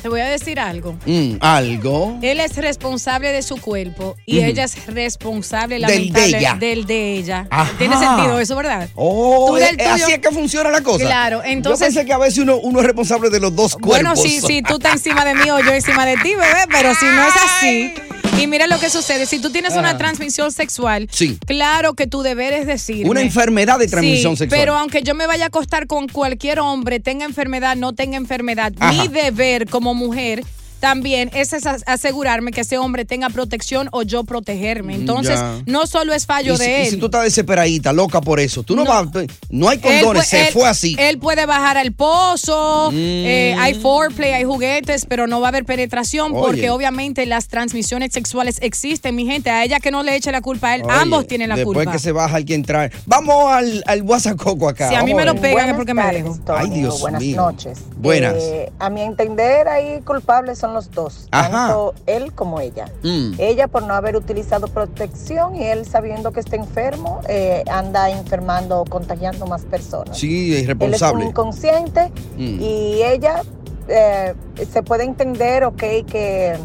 Te 0.00 0.08
voy 0.08 0.20
a 0.20 0.26
decir 0.28 0.58
algo. 0.58 0.96
Mm, 1.04 1.32
algo. 1.40 2.18
Él 2.22 2.40
es 2.40 2.56
responsable 2.56 3.32
de 3.32 3.42
su 3.42 3.56
cuerpo 3.60 4.16
y 4.24 4.38
ella 4.38 4.64
es 4.64 4.86
responsable, 4.86 5.78
Del 5.78 6.10
de 6.10 6.24
ella. 6.26 6.54
del 6.58 6.86
de 6.86 7.14
ella. 7.18 7.46
Ajá. 7.50 7.70
Tiene 7.76 7.98
sentido 7.98 8.38
eso, 8.40 8.56
¿verdad? 8.56 8.88
Oh, 8.94 9.46
Tú 9.48 9.54
del 9.56 9.74
eh, 9.74 9.76
tuyo- 9.76 10.04
así 10.04 10.12
es 10.12 10.18
que 10.20 10.30
funciona 10.30 10.70
la 10.70 10.80
cosa. 10.82 11.04
Claro, 11.04 11.42
entonces- 11.44 11.88
Yo 11.88 11.94
pensé 11.94 12.06
que 12.06 12.12
a 12.14 12.18
veces 12.18 12.38
uno, 12.38 12.56
uno 12.56 12.80
es 12.80 12.86
responsable 12.86 13.28
de 13.28 13.40
los 13.40 13.54
dos 13.54 13.76
Bueno, 13.78 14.14
cuerpos. 14.14 14.22
si, 14.22 14.40
si 14.40 14.62
tú 14.62 14.74
estás 14.74 14.92
encima 14.94 15.24
de 15.26 15.34
mí 15.34 15.50
o 15.50 15.60
yo 15.60 15.72
encima 15.72 16.06
de 16.06 16.14
ti, 16.16 16.30
bebé, 16.30 16.64
pero 16.70 16.94
si 16.94 17.04
no 17.04 17.22
es 17.22 17.34
así. 17.36 17.92
Y 18.40 18.46
mira 18.46 18.66
lo 18.66 18.78
que 18.80 18.88
sucede, 18.88 19.26
si 19.26 19.38
tú 19.38 19.50
tienes 19.50 19.74
una 19.74 19.90
Ajá. 19.90 19.98
transmisión 19.98 20.50
sexual, 20.50 21.08
Sí. 21.12 21.38
claro 21.46 21.94
que 21.94 22.06
tu 22.06 22.22
deber 22.22 22.52
es 22.54 22.66
decir. 22.66 23.06
Una 23.06 23.20
enfermedad 23.20 23.78
de 23.78 23.86
transmisión 23.86 24.34
sí, 24.34 24.40
sexual. 24.44 24.58
Pero 24.60 24.76
aunque 24.76 25.02
yo 25.02 25.14
me 25.14 25.26
vaya 25.26 25.44
a 25.44 25.46
acostar 25.48 25.86
con 25.86 26.08
cualquier 26.08 26.58
hombre, 26.60 27.00
tenga 27.00 27.26
enfermedad, 27.26 27.76
no 27.76 27.92
tenga 27.94 28.16
enfermedad, 28.16 28.72
Ajá. 28.78 28.92
mi 29.02 29.08
deber 29.08 29.68
como 29.68 29.94
mujer 29.94 30.42
también 30.80 31.30
es 31.34 31.52
as- 31.52 31.84
asegurarme 31.86 32.50
que 32.52 32.62
ese 32.62 32.78
hombre 32.78 33.04
tenga 33.04 33.28
protección 33.30 33.88
o 33.92 34.02
yo 34.02 34.24
protegerme. 34.24 34.94
Entonces, 34.94 35.36
Ya. 35.38 35.62
no 35.66 35.86
solo 35.86 36.12
es 36.14 36.26
fallo 36.26 36.54
y 36.54 36.56
si, 36.56 36.62
de 36.64 36.70
y 36.70 36.82
él. 36.86 36.90
si 36.90 36.96
tú 36.96 37.06
estás 37.06 37.24
desesperadita, 37.24 37.92
loca 37.92 38.20
por 38.20 38.40
eso, 38.40 38.62
tú 38.62 38.74
no, 38.76 38.84
vas, 38.84 39.06
no 39.50 39.68
hay 39.68 39.78
condones, 39.78 40.26
se 40.26 40.48
él- 40.48 40.52
fue 40.52 40.68
así. 40.68 40.96
Él 40.98 41.18
puede 41.18 41.46
bajar 41.46 41.76
al 41.78 41.92
pozo, 41.92 42.90
Mm. 42.92 42.96
eh, 42.96 43.56
hay 43.58 43.74
foreplay, 43.74 44.32
hay 44.32 44.44
juguetes, 44.44 45.06
pero 45.06 45.26
no 45.26 45.40
va 45.40 45.48
a 45.48 45.50
haber 45.50 45.64
penetración 45.64 46.32
Oye. 46.32 46.40
porque 46.42 46.70
obviamente 46.70 47.26
las 47.26 47.48
transmisiones 47.48 48.12
sexuales 48.12 48.58
existen, 48.62 49.14
mi 49.14 49.26
gente. 49.26 49.50
A 49.50 49.64
ella 49.64 49.80
que 49.80 49.90
no 49.90 50.02
le 50.02 50.16
eche 50.16 50.32
la 50.32 50.40
culpa 50.40 50.68
a 50.70 50.74
él, 50.76 50.82
Oye, 50.84 50.92
ambos 50.94 51.26
tienen 51.26 51.48
la 51.50 51.56
después 51.56 51.76
culpa. 51.76 51.92
que 51.92 51.98
se 51.98 52.12
baja 52.12 52.36
hay 52.36 52.44
que 52.44 52.54
entrar. 52.54 52.90
Vamos 53.06 53.52
al, 53.52 53.82
al 53.86 54.02
WhatsApp 54.02 54.36
Coco 54.38 54.68
acá. 54.68 54.88
Si 54.88 54.94
a 54.94 55.02
mí 55.02 55.12
me 55.14 55.24
lo 55.24 55.34
pegan 55.34 55.50
es 55.50 55.52
Buenas 55.52 55.76
porque 55.76 55.94
me. 55.94 56.02
Toño. 56.44 56.58
Ay, 56.58 56.70
Dios 56.70 57.00
Buenas 57.00 57.20
mío. 57.20 57.36
noches. 57.36 57.78
Buenas. 57.96 58.34
Eh, 58.38 58.72
a 58.78 58.88
mi 58.90 59.02
entender, 59.02 59.68
ahí 59.68 60.00
culpables 60.06 60.58
son 60.58 60.69
los 60.74 60.90
dos, 60.90 61.28
Ajá. 61.30 61.50
tanto 61.50 61.94
él 62.06 62.32
como 62.32 62.60
ella. 62.60 62.86
Mm. 63.02 63.34
Ella 63.38 63.68
por 63.68 63.82
no 63.82 63.94
haber 63.94 64.16
utilizado 64.16 64.68
protección 64.68 65.56
y 65.56 65.64
él 65.64 65.86
sabiendo 65.86 66.32
que 66.32 66.40
está 66.40 66.56
enfermo, 66.56 67.20
eh, 67.28 67.64
anda 67.70 68.10
enfermando 68.10 68.80
o 68.80 68.84
contagiando 68.84 69.46
más 69.46 69.62
personas. 69.62 70.18
Sí, 70.18 70.54
es 70.56 70.68
Él 70.68 70.94
es 70.94 71.02
inconsciente 71.02 72.10
Mm. 72.36 72.60
y 72.60 73.02
ella 73.02 73.42
eh, 73.88 74.34
se 74.72 74.82
puede 74.82 75.04
entender, 75.04 75.64
ok, 75.64 75.82
que 76.06 76.56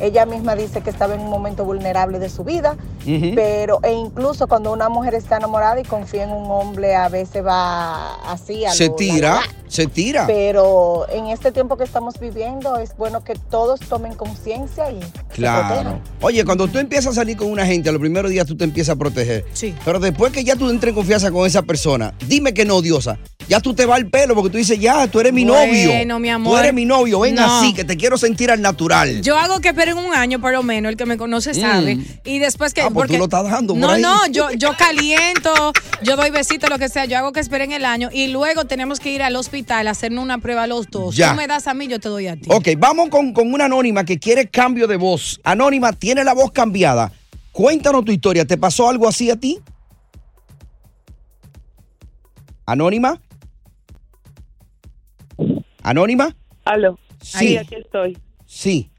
ella 0.00 0.26
misma 0.26 0.54
dice 0.54 0.80
que 0.82 0.90
estaba 0.90 1.14
en 1.14 1.20
un 1.20 1.30
momento 1.30 1.64
vulnerable 1.64 2.18
de 2.18 2.28
su 2.28 2.44
vida, 2.44 2.76
pero 3.34 3.80
e 3.82 3.92
incluso 3.92 4.46
cuando 4.46 4.72
una 4.72 4.88
mujer 4.88 5.14
está 5.14 5.36
enamorada 5.36 5.80
y 5.80 5.84
confía 5.84 6.24
en 6.24 6.30
un 6.30 6.50
hombre, 6.50 6.94
a 6.94 7.08
veces 7.08 7.44
va 7.44 8.14
así 8.30 8.64
a 8.64 8.72
Se 8.72 8.88
lo- 8.88 8.94
tira, 8.96 9.40
se 9.68 9.86
tira. 9.86 10.26
Pero 10.26 11.06
en 11.10 11.26
este 11.28 11.52
tiempo 11.52 11.76
que 11.76 11.84
estamos 11.84 12.18
viviendo 12.18 12.76
es 12.76 12.96
bueno 12.96 13.22
que 13.24 13.34
todos 13.34 13.80
tomen 13.80 14.14
conciencia 14.14 14.90
y 14.90 15.00
se 15.02 15.08
Claro. 15.34 15.66
protejan. 15.68 16.00
Oye, 16.22 16.44
cuando 16.44 16.68
tú 16.68 16.78
empiezas 16.78 17.12
a 17.12 17.14
salir 17.20 17.36
con 17.36 17.50
una 17.50 17.66
gente, 17.66 17.90
los 17.92 18.00
primeros 18.00 18.30
días 18.30 18.46
tú 18.46 18.56
te 18.56 18.64
empiezas 18.64 18.94
a 18.94 18.98
proteger. 18.98 19.44
Sí. 19.52 19.74
Pero 19.84 19.98
después 20.00 20.32
que 20.32 20.44
ya 20.44 20.56
tú 20.56 20.68
entres 20.70 20.90
en 20.90 20.94
confianza 20.96 21.30
con 21.30 21.46
esa 21.46 21.62
persona, 21.62 22.14
dime 22.26 22.52
que 22.54 22.64
no, 22.64 22.80
diosa. 22.82 23.18
Ya 23.48 23.60
tú 23.60 23.74
te 23.74 23.86
va 23.86 23.96
el 23.96 24.08
pelo 24.10 24.34
porque 24.34 24.50
tú 24.50 24.58
dices, 24.58 24.78
ya, 24.80 25.06
tú 25.06 25.20
eres 25.20 25.32
mi 25.32 25.44
novio. 25.44 25.88
Bueno, 25.90 26.18
mi 26.18 26.28
Tú 26.28 26.34
amor. 26.34 26.58
eres 26.60 26.74
mi 26.74 26.84
novio, 26.84 27.20
ven 27.20 27.36
No. 27.36 27.44
así, 27.60 27.72
que 27.72 27.84
te 27.84 27.96
quiero 27.96 28.18
sentir 28.18 28.50
al 28.50 28.60
natural. 28.60 29.22
Yo 29.22 29.38
hago 29.38 29.60
que 29.60 29.68
esperen 29.68 29.96
un 29.96 30.12
año 30.14 30.40
por 30.40 30.52
lo 30.52 30.64
menos, 30.64 30.90
el 30.90 30.96
que 30.96 31.06
me 31.06 31.16
conoce 31.16 31.54
sabe. 31.54 31.96
Mm. 31.96 32.04
Y 32.24 32.38
después 32.40 32.74
que. 32.74 32.80
Ah, 32.80 32.90
pues 32.92 33.08
tú 33.08 33.16
lo 33.18 33.24
estás 33.24 33.44
dando 33.48 33.74
por 33.74 33.80
No, 33.80 33.90
ahí. 33.90 34.02
no, 34.02 34.26
yo, 34.28 34.50
yo 34.52 34.70
caliento, 34.76 35.72
yo 36.02 36.16
doy 36.16 36.30
besitos, 36.30 36.68
lo 36.68 36.78
que 36.78 36.88
sea. 36.88 37.04
Yo 37.04 37.18
hago 37.18 37.32
que 37.32 37.38
esperen 37.40 37.70
el 37.70 37.84
año 37.84 38.08
y 38.12 38.26
luego 38.28 38.64
tenemos 38.64 38.98
que 38.98 39.10
ir 39.10 39.22
al 39.22 39.36
hospital 39.36 39.86
a 39.86 39.92
hacernos 39.92 40.24
una 40.24 40.38
prueba 40.38 40.66
los 40.66 40.88
dos. 40.90 41.14
Ya. 41.14 41.30
Tú 41.30 41.36
me 41.36 41.46
das 41.46 41.68
a 41.68 41.74
mí, 41.74 41.86
yo 41.86 42.00
te 42.00 42.08
doy 42.08 42.26
a 42.26 42.34
ti. 42.36 42.48
Ok, 42.50 42.68
vamos 42.78 43.10
con, 43.10 43.32
con 43.32 43.52
una 43.52 43.66
anónima 43.66 44.04
que 44.04 44.18
quiere 44.18 44.48
cambio 44.48 44.88
de 44.88 44.96
voz. 44.96 45.40
Anónima, 45.44 45.92
tiene 45.92 46.24
la 46.24 46.34
voz 46.34 46.50
cambiada. 46.50 47.12
Cuéntanos 47.52 48.04
tu 48.04 48.10
historia. 48.12 48.44
¿Te 48.44 48.58
pasó 48.58 48.88
algo 48.88 49.06
así 49.08 49.30
a 49.30 49.36
ti? 49.36 49.60
Anónima. 52.66 53.20
¿Anónima? 55.86 56.34
Aló. 56.64 56.98
Sí. 57.22 57.46
Ahí, 57.46 57.56
aquí 57.58 57.76
estoy. 57.76 58.18
Sí. 58.44 58.90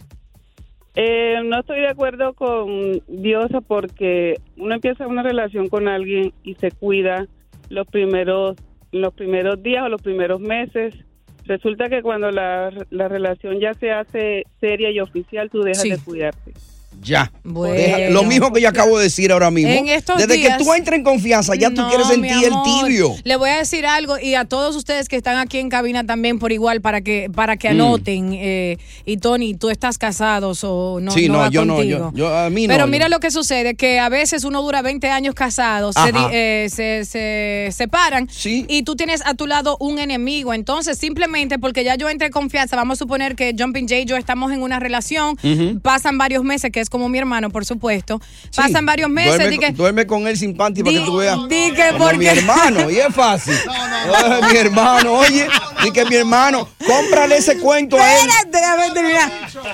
Eh, 0.96 1.36
no 1.44 1.60
estoy 1.60 1.82
de 1.82 1.90
acuerdo 1.90 2.34
con 2.34 3.02
Diosa 3.10 3.60
porque 3.60 4.36
uno 4.56 4.74
empieza 4.76 5.06
una 5.06 5.22
relación 5.22 5.68
con 5.68 5.90
alguien 5.90 6.34
y 6.44 6.56
se 6.56 6.72
cuida 6.72 7.28
los 7.70 7.86
primeros, 7.88 8.56
los 8.94 9.14
primeros 9.14 9.62
días 9.62 9.84
o 9.84 9.90
los 9.90 10.02
primeros 10.02 10.40
meses. 10.40 10.96
Resulta 11.44 11.90
que 11.90 12.02
cuando 12.02 12.32
la, 12.32 12.72
la 12.90 13.08
relación 13.10 13.60
ya 13.60 13.74
se 13.74 13.92
hace 13.92 14.44
seria 14.62 14.90
y 14.90 15.02
oficial, 15.02 15.50
tú 15.50 15.64
dejas 15.64 15.82
Sí. 15.82 15.90
de 15.92 15.98
cuidarte. 15.98 16.54
Ya. 17.00 17.32
Bueno. 17.44 18.10
Lo 18.10 18.24
mismo 18.24 18.52
que 18.52 18.60
yo 18.60 18.68
acabo 18.70 18.98
de 18.98 19.04
decir 19.06 19.32
ahora 19.32 19.52
mismo. 19.52 19.72
En 19.72 19.88
estos 19.88 20.18
Desde 20.18 20.34
días- 20.34 20.58
que 20.58 20.64
tú 20.64 20.74
entres 20.74 20.98
en 20.98 21.04
confianza, 21.04 21.54
ya 21.56 21.70
tú 21.70 21.82
No, 21.82 21.90
quieres 21.90 22.08
sentir 22.08 22.32
el 22.44 22.54
tibio. 22.66 23.14
Le 23.24 23.36
voy 23.36 23.50
a 23.52 23.58
decir 23.58 23.86
algo 23.86 24.18
y 24.20 24.34
a 24.34 24.46
todos 24.46 24.76
ustedes 24.76 25.08
que 25.08 25.16
están 25.16 25.38
aquí 25.38 25.60
en 25.60 25.70
cabina 25.70 26.06
también 26.06 26.40
por 26.40 26.52
igual 26.52 26.82
para 26.82 27.02
que 27.02 27.30
para 27.34 27.56
que 27.56 27.70
Mm. 27.70 27.72
anoten. 27.72 28.34
eh, 28.34 28.78
y 29.06 29.18
Tony, 29.18 29.54
tú 29.54 29.70
estás 29.70 29.98
casado 30.00 30.54
o 30.64 31.00
no. 31.00 31.12
sí, 31.12 31.30
no, 31.30 31.38
va 31.38 31.50
yo 31.50 31.66
no, 31.66 31.84
yo, 31.84 32.12
yo- 32.16 32.36
a 32.36 32.50
mí 32.50 32.68
no. 32.68 32.74
Pero 32.74 32.86
yo- 32.86 32.92
mira 32.92 33.10
lo 33.10 33.20
que 33.20 33.30
sucede, 33.32 33.76
que 33.76 34.00
a 34.00 34.10
veces 34.10 34.44
uno 34.44 34.62
dura 34.64 34.82
20 34.82 35.10
años 35.10 35.36
casado, 35.36 35.94
se, 35.94 36.00
eh, 36.32 36.68
se, 36.70 37.06
se 37.06 37.70
separan 37.72 38.28
y 38.44 38.84
tú 38.84 38.96
tienes 38.96 39.22
a 39.26 39.36
tu 39.36 39.46
lado 39.46 39.78
un 39.80 40.00
enemigo. 40.00 40.54
Entonces, 40.54 40.98
simplemente 40.98 41.60
porque 41.60 41.84
ya 41.84 41.96
yo 41.96 42.10
entré 42.10 42.28
en 42.28 42.34
confianza, 42.34 42.76
vamos 42.76 42.98
a 42.98 43.00
suponer 43.00 43.36
que 43.36 43.56
Jumping 43.58 43.88
Jay 43.88 44.02
y 44.02 44.06
yo 44.06 44.18
estamos 44.18 44.52
en 44.52 44.62
una 44.64 44.80
relación, 44.80 45.38
pasan 45.84 46.18
varios 46.18 46.44
meses, 46.44 46.72
que 46.72 46.80
es 46.82 46.87
como 46.90 47.10
mi 47.10 47.18
hermano, 47.18 47.50
por 47.50 47.66
supuesto, 47.66 48.20
pasan 48.56 48.86
varios 48.86 49.10
meses, 49.10 49.36
Duerme, 49.38 49.50
di 49.52 49.58
que- 49.60 49.66
con- 49.68 49.76
duerme 49.76 50.08
con 50.08 50.28
él 50.28 50.38
sin 50.38 50.56
panty 50.56 50.84
para 50.84 50.98
que 50.98 51.04
tú 51.06 51.18
veas. 51.18 51.38
di 51.50 51.72
que 51.74 51.88
Como 51.92 51.98
porque- 52.06 52.18
mi 52.18 52.26
hermano, 52.28 52.90
y 52.90 52.98
es 53.00 53.14
fácil. 53.14 53.54
Ay, 54.16 54.42
mi 54.52 54.58
hermano, 54.58 55.14
oye, 55.14 55.48
di 55.84 55.92
que 55.92 56.06
mi 56.06 56.16
hermano, 56.16 56.68
cómprale 56.86 57.38
ese 57.38 57.58
cuento 57.60 57.98
a 58.00 58.14
él. 58.14 58.28
Espérate, 58.28 58.58
déjame 58.58 58.92
terminar. 58.92 59.32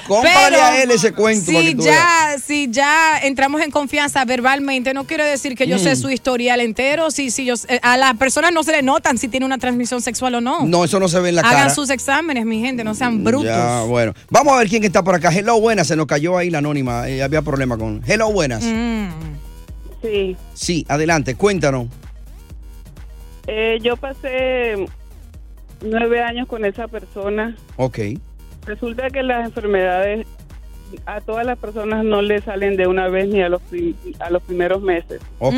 Cómprale 0.07 0.57
a 0.61 0.81
él 0.81 0.91
ese 0.91 1.11
cuento 1.13 1.45
para 1.51 1.59
Si 1.59 1.65
que 1.67 1.75
tú 1.75 1.83
veas. 1.83 1.95
ya, 1.95 2.35
si 2.45 2.67
ya 2.71 3.19
entramos 3.23 3.61
en 3.61 3.71
confianza 3.71 4.23
verbalmente, 4.25 4.93
no 4.93 5.05
quiero 5.05 5.23
decir 5.25 5.55
que 5.55 5.67
yo 5.67 5.77
sé 5.79 5.93
Mm. 5.93 5.95
su 5.97 6.09
historial 6.09 6.59
entero. 6.61 7.11
Si, 7.11 7.31
si 7.31 7.45
yo, 7.45 7.55
a 7.81 7.97
las 7.97 8.15
personas 8.17 8.51
no 8.51 8.63
se 8.63 8.71
le 8.71 8.81
notan 8.81 9.17
si 9.17 9.27
tiene 9.27 9.45
una 9.45 9.57
transmisión 9.57 10.01
sexual 10.01 10.35
o 10.35 10.41
no. 10.41 10.65
No, 10.65 10.83
eso 10.83 10.99
no 10.99 11.07
se 11.07 11.19
ve 11.19 11.29
en 11.29 11.35
la 11.35 11.41
Hagan 11.41 11.53
cara. 11.53 11.69
sus 11.75 11.89
exámenes, 11.89 12.45
mi 12.45 12.59
gente, 12.59 12.83
no 12.83 12.95
sean 12.95 13.23
brutos. 13.23 13.45
Ya, 13.47 13.81
bueno. 13.81 14.13
Vamos 14.29 14.53
a 14.53 14.57
ver 14.57 14.69
quién 14.69 14.83
está 14.83 15.03
por 15.03 15.15
acá. 15.15 15.29
Hello, 15.33 15.59
buenas. 15.59 15.87
Se 15.87 15.95
nos 15.95 16.05
cayó 16.07 16.37
ahí 16.37 16.49
la 16.49 16.57
anónima. 16.59 16.92
Eh, 17.07 17.23
había 17.23 17.41
problema 17.41 17.77
con. 17.77 18.01
Hello, 18.05 18.31
buenas. 18.31 18.63
Mm. 18.63 19.09
Sí. 20.01 20.35
Sí, 20.53 20.85
adelante, 20.89 21.35
cuéntanos. 21.35 21.87
Eh, 23.47 23.79
yo 23.81 23.97
pasé 23.97 24.85
nueve 25.81 26.21
años 26.21 26.47
con 26.47 26.65
esa 26.65 26.87
persona. 26.87 27.55
Ok. 27.77 27.99
Resulta 28.65 29.09
que 29.09 29.23
las 29.23 29.45
enfermedades 29.45 30.25
a 31.05 31.19
todas 31.21 31.45
las 31.45 31.57
personas 31.57 32.05
no 32.05 32.21
le 32.21 32.41
salen 32.41 32.77
de 32.77 32.87
una 32.87 33.07
vez 33.09 33.27
ni 33.27 33.41
a 33.41 33.49
los, 33.49 33.61
prim- 33.63 33.95
a 34.19 34.29
los 34.29 34.41
primeros 34.43 34.81
meses. 34.81 35.19
Ok. 35.39 35.55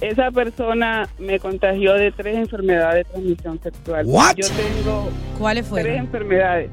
Esa 0.00 0.30
persona 0.32 1.08
me 1.18 1.38
contagió 1.38 1.94
de 1.94 2.10
tres 2.10 2.36
enfermedades 2.36 3.06
de 3.06 3.12
transmisión 3.12 3.60
sexual. 3.62 4.04
What? 4.06 4.34
Yo 4.36 4.46
tengo 4.48 5.08
¿Cuáles 5.38 5.62
tres 5.64 5.70
fueron? 5.70 5.92
enfermedades. 5.94 6.70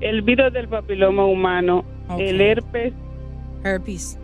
El 0.00 0.22
virus 0.22 0.52
del 0.52 0.66
papiloma 0.66 1.24
humano, 1.26 1.84
el 2.18 2.40
herpes, 2.40 2.92
Herpes. 3.64 4.18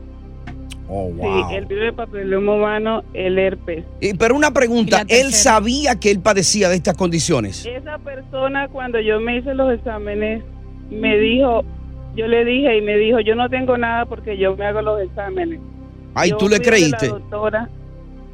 Oh, 0.90 1.12
sí, 1.20 1.54
el 1.54 1.66
virus 1.66 1.84
del 1.84 1.94
papiloma 1.94 2.54
humano, 2.54 3.04
el 3.12 3.38
herpes. 3.38 3.84
Y, 4.00 4.14
pero 4.14 4.34
una 4.34 4.52
pregunta, 4.52 5.04
¿él 5.06 5.34
sabía 5.34 6.00
que 6.00 6.10
él 6.10 6.20
padecía 6.20 6.70
de 6.70 6.76
estas 6.76 6.96
condiciones? 6.96 7.66
Esa 7.66 7.98
persona 7.98 8.68
cuando 8.68 8.98
yo 8.98 9.20
me 9.20 9.36
hice 9.36 9.54
los 9.54 9.70
exámenes 9.72 10.42
me 10.90 11.18
dijo, 11.18 11.62
yo 12.16 12.26
le 12.26 12.44
dije 12.44 12.78
y 12.78 12.80
me 12.80 12.96
dijo, 12.96 13.20
yo 13.20 13.34
no 13.34 13.50
tengo 13.50 13.76
nada 13.76 14.06
porque 14.06 14.38
yo 14.38 14.56
me 14.56 14.64
hago 14.64 14.80
los 14.80 15.02
exámenes. 15.02 15.60
Ay, 16.14 16.30
Yo 16.30 16.38
¿tú 16.38 16.48
le 16.48 16.60
creíste? 16.60 17.06
La 17.06 17.12
doctora 17.12 17.68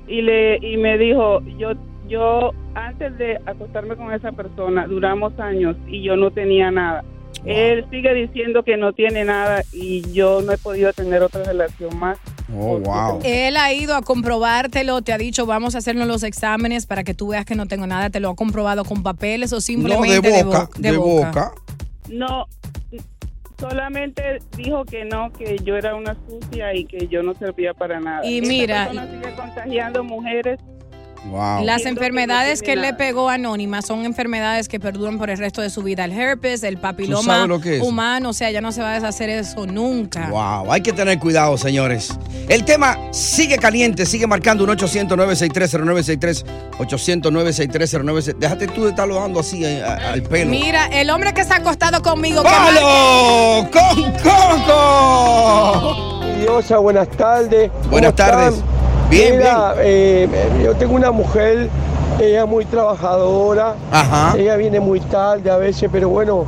y 0.07 0.23
le 0.23 0.59
y 0.59 0.77
me 0.77 0.97
dijo, 0.97 1.41
yo 1.59 1.73
yo 2.09 2.53
antes 2.75 3.17
de 3.19 3.41
acostarme 3.47 3.97
con 3.97 4.13
esa 4.13 4.33
persona 4.33 4.87
duramos 4.87 5.39
años 5.41 5.77
y 5.87 6.03
yo 6.03 6.17
no 6.17 6.31
tenía 6.31 6.71
nada. 6.71 7.05
Él 7.47 7.85
sigue 7.91 8.15
diciendo 8.15 8.63
que 8.63 8.77
no 8.77 8.93
tiene 8.93 9.25
nada 9.25 9.63
y 9.73 10.11
yo 10.13 10.41
no 10.43 10.53
he 10.53 10.59
podido 10.59 10.93
tener 10.93 11.23
otra 11.23 11.43
relación 11.45 11.99
más. 11.99 12.19
Oh, 12.55 12.79
wow. 12.79 13.21
Él 13.25 13.57
ha 13.57 13.73
ido 13.73 13.95
a 13.97 14.03
comprobártelo, 14.03 15.03
te 15.03 15.13
ha 15.13 15.19
dicho 15.19 15.45
vamos 15.47 15.75
a 15.75 15.79
hacernos 15.79 16.07
los 16.07 16.23
exámenes 16.23 16.87
para 16.87 17.05
que 17.05 17.15
tú 17.15 17.29
veas 17.29 17.45
que 17.45 17.55
no 17.55 17.67
tengo 17.67 17.87
nada, 17.87 18.11
te 18.11 18.21
lo 18.21 18.31
ha 18.31 18.37
comprobado 18.37 18.85
con 18.85 19.03
papeles 19.03 19.53
o 19.53 19.57
No, 19.57 19.61
simplemente 19.61 20.31
de 20.31 20.43
bo- 20.43 20.51
boca, 20.51 20.69
de 20.79 20.97
boca. 20.97 21.53
No, 22.09 22.47
solamente 23.59 24.39
dijo 24.57 24.85
que 24.85 25.05
no, 25.05 25.33
que 25.33 25.57
yo 25.65 25.77
era 25.77 25.95
una 25.95 26.17
sucia 26.29 26.75
y 26.75 26.85
que 26.85 27.09
yo 27.09 27.23
no 27.23 27.35
servía 27.35 27.73
para 27.75 28.01
nada. 28.01 28.25
Y 28.27 28.39
Esta 28.39 28.49
mira, 28.49 28.85
persona 28.87 29.11
sigue 29.11 29.35
contagiando 29.37 30.05
mujeres. 30.05 30.61
Wow. 31.27 31.65
Las 31.65 31.83
que 31.83 31.89
enfermedades 31.89 32.61
no 32.61 32.67
que, 32.67 32.77
le 32.77 32.93
pegó 32.95 33.29
anónima 33.31 33.81
son 33.83 34.05
enfermedades 34.05 34.69
que 34.69 34.79
perduran 34.79 35.17
por 35.19 35.31
el 35.31 35.39
resto 35.39 35.63
de 35.63 35.71
su 35.71 35.83
vida. 35.83 36.05
El 36.05 36.13
herpes, 36.13 36.63
el 36.63 36.77
papiloma 36.79 37.47
humano, 37.83 38.29
o 38.29 38.33
sea, 38.35 38.51
ya 38.51 38.61
no 38.61 38.73
se 38.73 38.83
va 38.83 38.91
a 38.91 38.95
deshacer 38.95 39.31
eso 39.31 39.65
nunca. 39.67 40.29
Wow, 40.29 40.71
hay 40.71 40.83
que 40.83 40.93
tener 40.93 41.19
cuidado, 41.19 41.57
señores. 41.57 42.11
El 42.49 42.65
tema 42.65 42.99
sigue 43.11 43.57
caliente, 43.57 44.05
sigue 44.05 44.27
marcando 44.27 44.65
un 44.65 44.71
800-963-0963, 44.71 46.45
800-963-0963. 46.79 48.37
Déjate 48.39 48.67
tú 48.69 48.85
de 48.85 48.91
estarlo 48.91 49.15
dando 49.17 49.41
así 49.41 49.65
eh, 49.65 49.83
a- 49.83 50.13
al 50.13 50.23
pelo. 50.23 50.51
Mira, 50.51 50.87
el 50.87 51.09
hombre 51.11 51.33
que 51.33 51.43
se 51.45 51.53
ha 51.53 51.57
acostado 51.57 52.03
conmigo. 52.03 52.43
que 52.43 52.49
¡Palo 52.51 53.71
con 53.73 54.13
Coco! 54.23 56.21
Diosa, 56.39 56.79
buenas 56.79 57.09
tardes. 57.11 57.71
¿Cómo 57.71 57.91
Buenas 57.91 58.15
tardes. 58.15 58.55
están? 58.59 58.74
Bien, 59.11 59.37
Mira, 59.39 59.75
eh, 59.79 60.29
yo 60.65 60.75
tengo 60.75 60.95
una 60.95 61.11
mujer, 61.13 61.69
ella 62.21 62.43
es 62.43 62.49
muy 62.49 62.65
trabajadora. 62.65 63.75
Ajá. 63.91 64.37
Ella 64.37 64.57
viene 64.57 64.81
muy 64.81 65.01
tarde 65.01 65.51
a 65.51 65.57
veces, 65.57 65.89
pero 65.93 66.09
bueno, 66.09 66.45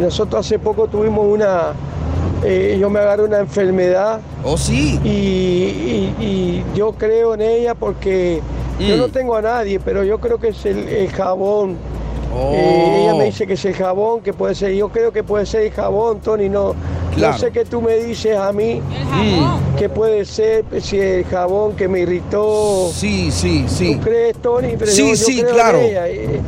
nosotros 0.00 0.44
hace 0.44 0.58
poco 0.58 0.88
tuvimos 0.88 1.26
una. 1.26 1.72
eh, 2.44 2.76
yo 2.80 2.90
me 2.90 2.98
agarré 2.98 3.22
una 3.22 3.38
enfermedad. 3.38 4.18
¿Oh, 4.44 4.56
sí? 4.58 4.98
Y, 5.04 5.08
y- 5.08 6.16
y 6.18 6.64
yo 6.76 6.90
creo 6.92 7.34
en 7.34 7.42
ella 7.42 7.74
porque 7.76 8.40
yo 8.80 8.96
Mm. 8.96 8.98
no 8.98 9.08
tengo 9.08 9.36
a 9.36 9.42
nadie, 9.42 9.78
pero 9.78 10.02
yo 10.02 10.18
creo 10.18 10.38
que 10.38 10.48
es 10.48 10.66
el, 10.66 10.88
el 10.88 11.08
jabón. 11.12 11.76
Oh. 12.34 12.50
Eh, 12.52 13.02
ella 13.04 13.14
me 13.14 13.26
dice 13.26 13.46
que 13.46 13.52
es 13.52 13.64
el 13.64 13.74
jabón, 13.74 14.22
que 14.22 14.32
puede 14.32 14.56
ser, 14.56 14.72
yo 14.72 14.88
creo 14.88 15.12
que 15.12 15.22
puede 15.22 15.46
ser 15.46 15.62
el 15.62 15.70
jabón, 15.70 16.18
Tony, 16.18 16.48
no, 16.48 16.74
Claro. 17.14 17.34
no 17.34 17.38
sé 17.38 17.50
qué 17.52 17.64
tú 17.64 17.80
me 17.82 17.94
dices 17.96 18.36
a 18.36 18.52
mí, 18.52 18.80
que 19.78 19.88
puede 19.88 20.24
ser 20.24 20.64
si 20.80 20.98
el 20.98 21.24
jabón 21.24 21.76
que 21.76 21.86
me 21.88 22.00
irritó. 22.00 22.90
Sí, 22.94 23.30
sí, 23.30 23.64
sí. 23.68 23.96
¿Tú 23.96 24.00
crees, 24.02 24.36
Tony? 24.40 24.74
Pero 24.78 24.90
Sí, 24.90 25.02
yo- 25.02 25.08
yo 25.10 25.16
sí, 25.16 25.36
creo 25.38 25.48
en 25.48 25.54
claro. 25.54 25.78
Ella. 25.78 26.08
Eh, 26.08 26.40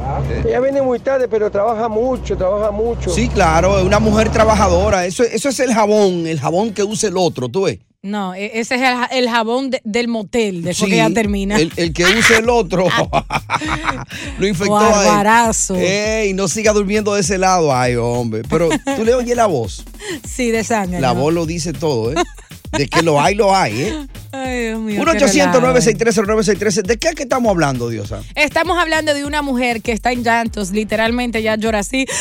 ella 0.46 0.60
viene 0.60 0.82
muy 0.82 0.98
tarde, 0.98 1.28
pero 1.28 1.50
trabaja 1.50 1.88
mucho, 1.88 2.36
trabaja 2.36 2.70
mucho. 2.70 3.10
Sí, 3.10 3.28
claro, 3.28 3.78
es 3.78 3.84
una 3.84 3.98
mujer 3.98 4.30
trabajadora. 4.30 5.04
Eso, 5.06 5.22
eso 5.24 5.48
es 5.48 5.60
el 5.60 5.72
jabón, 5.74 6.26
el 6.26 6.40
jabón 6.40 6.72
que 6.72 6.82
usa 6.82 7.08
el 7.08 7.16
otro, 7.16 7.48
tú 7.48 7.62
ves. 7.64 7.78
No, 8.06 8.34
e- 8.34 8.50
ese 8.60 8.74
es 8.74 8.82
el, 8.82 8.94
ja- 8.96 9.08
el 9.10 9.30
jabón 9.30 9.70
de- 9.70 9.80
del 9.82 10.08
motel, 10.08 10.62
después 10.62 10.90
que 10.90 10.96
Sí, 10.96 11.02
ya 11.02 11.08
termina. 11.10 11.56
El, 11.56 11.72
el 11.76 11.92
que 11.94 12.04
usa 12.04 12.36
el 12.38 12.50
otro 12.50 12.86
lo 14.38 14.46
infectó 14.46 14.76
a 14.76 14.88
él. 15.02 15.08
Barbarazo. 15.08 15.74
Ey, 15.76 16.34
no 16.34 16.46
siga 16.48 16.72
durmiendo 16.74 17.14
de 17.14 17.22
ese 17.22 17.38
lado. 17.38 17.74
Ay, 17.74 17.96
hombre. 17.96 18.42
Pero 18.48 18.68
tú 18.96 19.04
le 19.04 19.14
oyes 19.14 19.34
la 19.36 19.46
voz. 19.46 19.84
Sí, 20.28 20.50
de 20.50 20.64
sangre. 20.64 21.00
La 21.00 21.12
voz 21.12 21.32
lo 21.32 21.46
dice 21.46 21.72
todo, 21.72 22.12
¿eh? 22.12 22.16
De 22.72 22.88
que 22.88 23.02
lo 23.02 23.20
hay, 23.20 23.34
lo 23.36 23.54
hay, 23.56 23.80
¿eh? 23.82 24.06
Ay, 24.34 24.66
Dios 24.68 24.80
mío. 24.80 25.00
1 25.02 25.12
qué 25.12 25.16
800 25.18 25.54
relajo. 25.60 25.72
963 25.72 26.82
¿De 26.86 26.96
qué 26.98 27.08
es 27.08 27.14
que 27.14 27.22
estamos 27.24 27.50
hablando, 27.50 27.88
Diosa? 27.88 28.22
Estamos 28.34 28.78
hablando 28.78 29.14
de 29.14 29.24
una 29.24 29.42
mujer 29.42 29.80
que 29.82 29.92
está 29.92 30.12
en 30.12 30.22
llantos, 30.24 30.70
literalmente 30.70 31.42
ya 31.42 31.56
llora 31.56 31.80
así. 31.80 32.06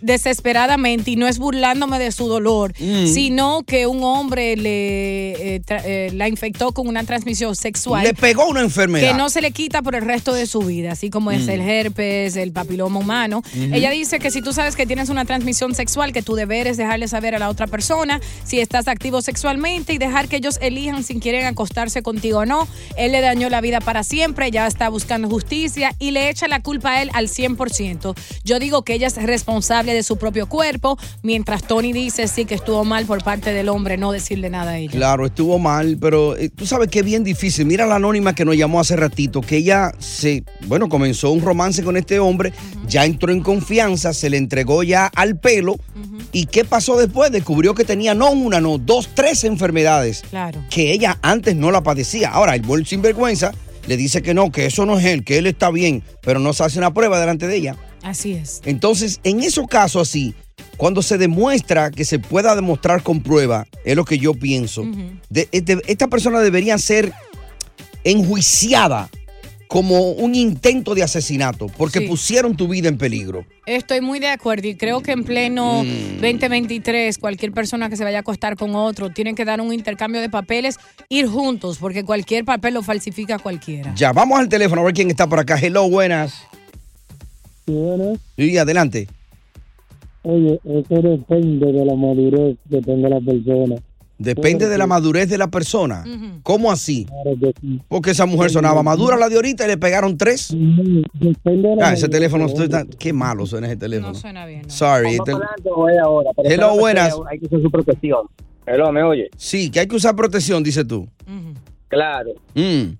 Desesperadamente, 0.00 1.10
y 1.12 1.16
no 1.16 1.26
es 1.26 1.38
burlándome 1.38 1.98
de 1.98 2.12
su 2.12 2.28
dolor, 2.28 2.72
Mm. 2.78 3.06
sino 3.06 3.62
que 3.64 3.86
un 3.86 4.02
hombre 4.02 4.56
le 4.56 5.56
eh, 5.56 5.62
eh, 5.68 6.10
la 6.14 6.28
infectó 6.28 6.72
con 6.72 6.86
una 6.88 7.04
transmisión 7.04 7.54
sexual. 7.56 8.04
Le 8.04 8.14
pegó 8.14 8.46
una 8.48 8.60
enfermedad. 8.60 9.08
Que 9.12 9.14
no 9.16 9.28
se 9.30 9.40
le 9.40 9.50
quita 9.50 9.82
por 9.82 9.94
el 9.94 10.02
resto 10.02 10.32
de 10.32 10.46
su 10.46 10.60
vida, 10.60 10.92
así 10.92 11.10
como 11.10 11.30
es 11.30 11.46
Mm. 11.46 11.50
el 11.50 11.60
herpes, 11.60 12.36
el 12.36 12.52
papiloma 12.52 12.98
humano. 13.00 13.42
Ella 13.54 13.90
dice 13.90 14.18
que 14.18 14.30
si 14.30 14.42
tú 14.42 14.52
sabes 14.52 14.76
que 14.76 14.86
tienes 14.86 15.08
una 15.08 15.24
transmisión 15.24 15.74
sexual, 15.74 16.12
que 16.12 16.22
tu 16.22 16.34
deber 16.34 16.66
es 16.66 16.76
dejarle 16.76 17.08
saber 17.08 17.34
a 17.34 17.38
la 17.38 17.48
otra 17.48 17.66
persona 17.66 18.20
si 18.44 18.60
estás 18.60 18.88
activo 19.06 19.22
sexualmente 19.22 19.92
y 19.92 19.98
dejar 19.98 20.26
que 20.26 20.34
ellos 20.34 20.58
elijan 20.60 21.04
si 21.04 21.20
quieren 21.20 21.46
acostarse 21.46 22.02
contigo 22.02 22.40
o 22.40 22.44
no. 22.44 22.66
Él 22.96 23.12
le 23.12 23.20
dañó 23.20 23.48
la 23.48 23.60
vida 23.60 23.80
para 23.80 24.02
siempre, 24.02 24.50
ya 24.50 24.66
está 24.66 24.88
buscando 24.88 25.28
justicia 25.28 25.94
y 26.00 26.10
le 26.10 26.28
echa 26.28 26.48
la 26.48 26.60
culpa 26.60 26.94
a 26.94 27.02
él 27.02 27.10
al 27.14 27.28
100%. 27.28 27.92
esto. 27.92 28.16
Yo 28.42 28.58
digo 28.58 28.82
que 28.82 28.94
ella 28.94 29.06
es 29.06 29.14
responsable 29.14 29.94
de 29.94 30.02
su 30.02 30.16
propio 30.16 30.48
cuerpo, 30.48 30.98
mientras 31.22 31.62
Tony 31.62 31.92
dice 31.92 32.26
sí 32.26 32.46
que 32.46 32.56
estuvo 32.56 32.84
mal 32.84 33.06
por 33.06 33.22
parte 33.22 33.52
del 33.52 33.68
hombre 33.68 33.96
no 33.96 34.10
decirle 34.10 34.50
nada 34.50 34.72
a 34.72 34.78
ella. 34.78 34.90
Claro, 34.90 35.24
estuvo 35.26 35.60
mal, 35.60 35.98
pero 36.00 36.36
eh, 36.36 36.48
tú 36.48 36.66
sabes 36.66 36.88
que 36.88 36.98
es 36.98 37.04
bien 37.04 37.22
difícil. 37.22 37.64
Mira 37.64 37.86
la 37.86 37.94
anónima 37.94 38.34
que 38.34 38.44
nos 38.44 38.56
llamó 38.56 38.80
hace 38.80 38.96
ratito, 38.96 39.40
que 39.40 39.58
ella 39.58 39.92
se, 40.00 40.42
bueno, 40.66 40.88
comenzó 40.88 41.30
un 41.30 41.42
romance 41.42 41.84
con 41.84 41.96
este 41.96 42.18
hombre, 42.18 42.52
ya 42.88 43.04
entró 43.04 43.30
en 43.30 43.40
confianza, 43.40 44.12
se 44.12 44.30
le 44.30 44.36
entregó 44.36 44.82
ya 44.82 45.06
al 45.06 45.38
pelo. 45.38 45.76
¿Y 46.32 46.46
qué 46.46 46.64
pasó 46.64 46.96
después? 46.96 47.30
Descubrió 47.30 47.74
que 47.74 47.84
tenía 47.84 48.14
no 48.14 48.30
una, 48.30 48.60
no, 48.60 48.78
dos, 48.78 48.95
tres 49.14 49.44
enfermedades 49.44 50.22
Claro. 50.30 50.62
que 50.70 50.92
ella 50.92 51.18
antes 51.22 51.54
no 51.56 51.70
la 51.70 51.82
padecía. 51.82 52.30
Ahora, 52.30 52.54
el 52.54 52.62
buen 52.62 52.86
sinvergüenza 52.86 53.52
le 53.86 53.96
dice 53.96 54.22
que 54.22 54.34
no, 54.34 54.50
que 54.50 54.66
eso 54.66 54.86
no 54.86 54.98
es 54.98 55.04
él, 55.04 55.24
que 55.24 55.38
él 55.38 55.46
está 55.46 55.70
bien, 55.70 56.02
pero 56.22 56.40
no 56.40 56.52
se 56.52 56.64
hace 56.64 56.78
una 56.78 56.92
prueba 56.94 57.20
delante 57.20 57.46
de 57.46 57.56
ella. 57.56 57.76
Así 58.02 58.32
es. 58.32 58.60
Entonces, 58.64 59.20
en 59.24 59.40
esos 59.42 59.66
casos 59.68 60.08
así, 60.08 60.34
cuando 60.76 61.02
se 61.02 61.18
demuestra 61.18 61.90
que 61.90 62.04
se 62.04 62.18
pueda 62.18 62.54
demostrar 62.54 63.02
con 63.02 63.22
prueba, 63.22 63.66
es 63.84 63.96
lo 63.96 64.04
que 64.04 64.18
yo 64.18 64.34
pienso, 64.34 64.84
de, 65.30 65.48
de- 65.52 65.82
esta 65.86 66.08
persona 66.08 66.40
debería 66.40 66.78
ser 66.78 67.12
enjuiciada 68.04 69.08
como 69.68 70.10
un 70.12 70.34
intento 70.34 70.94
de 70.94 71.02
asesinato, 71.02 71.66
porque 71.76 72.00
Sí. 72.00 72.06
pusieron 72.06 72.56
tu 72.56 72.68
vida 72.68 72.88
en 72.88 72.98
peligro. 72.98 73.44
Estoy 73.66 74.00
muy 74.00 74.20
de 74.20 74.28
acuerdo 74.28 74.68
y 74.68 74.76
creo 74.76 75.00
que 75.02 75.12
en 75.12 75.24
pleno 75.24 75.82
Mm. 75.82 76.20
2023 76.20 77.18
cualquier 77.18 77.52
persona 77.52 77.88
que 77.88 77.96
se 77.96 78.04
vaya 78.04 78.18
a 78.18 78.20
acostar 78.20 78.56
con 78.56 78.74
otro 78.76 79.10
tiene 79.10 79.34
que 79.34 79.44
dar 79.44 79.60
un 79.60 79.72
intercambio 79.72 80.20
de 80.20 80.30
papeles, 80.30 80.78
ir 81.08 81.26
juntos, 81.26 81.78
porque 81.78 82.04
cualquier 82.04 82.44
papel 82.44 82.74
lo 82.74 82.82
falsifica 82.82 83.38
cualquiera. 83.38 83.92
Ya, 83.96 84.12
vamos 84.12 84.38
al 84.38 84.48
teléfono 84.48 84.82
a 84.82 84.84
ver 84.84 84.94
quién 84.94 85.10
está 85.10 85.26
por 85.26 85.40
acá. 85.40 85.58
Hello, 85.60 85.88
buenas. 85.90 86.34
Buenas. 87.66 88.18
Sí, 88.36 88.56
adelante. 88.58 89.08
Oye, 90.22 90.60
eso 90.64 91.02
depende 91.02 91.72
de 91.72 91.84
la 91.84 91.94
madurez 91.94 92.56
que 92.70 92.80
tenga 92.82 93.08
la 93.08 93.20
persona. 93.20 93.76
Depende 94.18 94.68
de 94.68 94.78
la 94.78 94.86
madurez 94.86 95.28
de 95.28 95.36
la 95.38 95.48
persona. 95.48 96.04
¿Cómo 96.42 96.72
así? 96.72 97.06
Porque 97.88 98.12
esa 98.12 98.24
mujer 98.26 98.50
sonaba 98.50 98.82
madura 98.82 99.16
la 99.16 99.28
de 99.28 99.36
ahorita 99.36 99.64
y 99.64 99.68
le 99.68 99.76
pegaron 99.76 100.16
tres. 100.16 100.54
Ah, 101.82 101.92
ese 101.92 102.08
teléfono, 102.08 102.46
está- 102.46 102.84
qué 102.98 103.12
malo 103.12 103.46
suena 103.46 103.66
ese 103.66 103.76
teléfono. 103.76 104.12
No 104.12 104.18
suena 104.18 104.46
bien. 104.46 104.68
Sorry. 104.70 105.18
Vamos 105.18 105.28
este- 105.28 106.00
ahora, 106.02 106.30
pero 106.36 106.48
Hello, 106.50 106.76
buenas. 106.78 107.14
Hay 107.30 107.38
que 107.38 107.46
usar 107.46 107.60
su 107.60 107.70
protección. 107.70 108.26
Hello, 108.66 108.90
¿me 108.90 109.02
oye? 109.02 109.28
Sí, 109.36 109.70
que 109.70 109.80
hay 109.80 109.86
que 109.86 109.96
usar 109.96 110.16
protección, 110.16 110.62
dices 110.62 110.86
tú. 110.86 111.06
Claro. 111.88 112.30
Mm. 112.54 112.94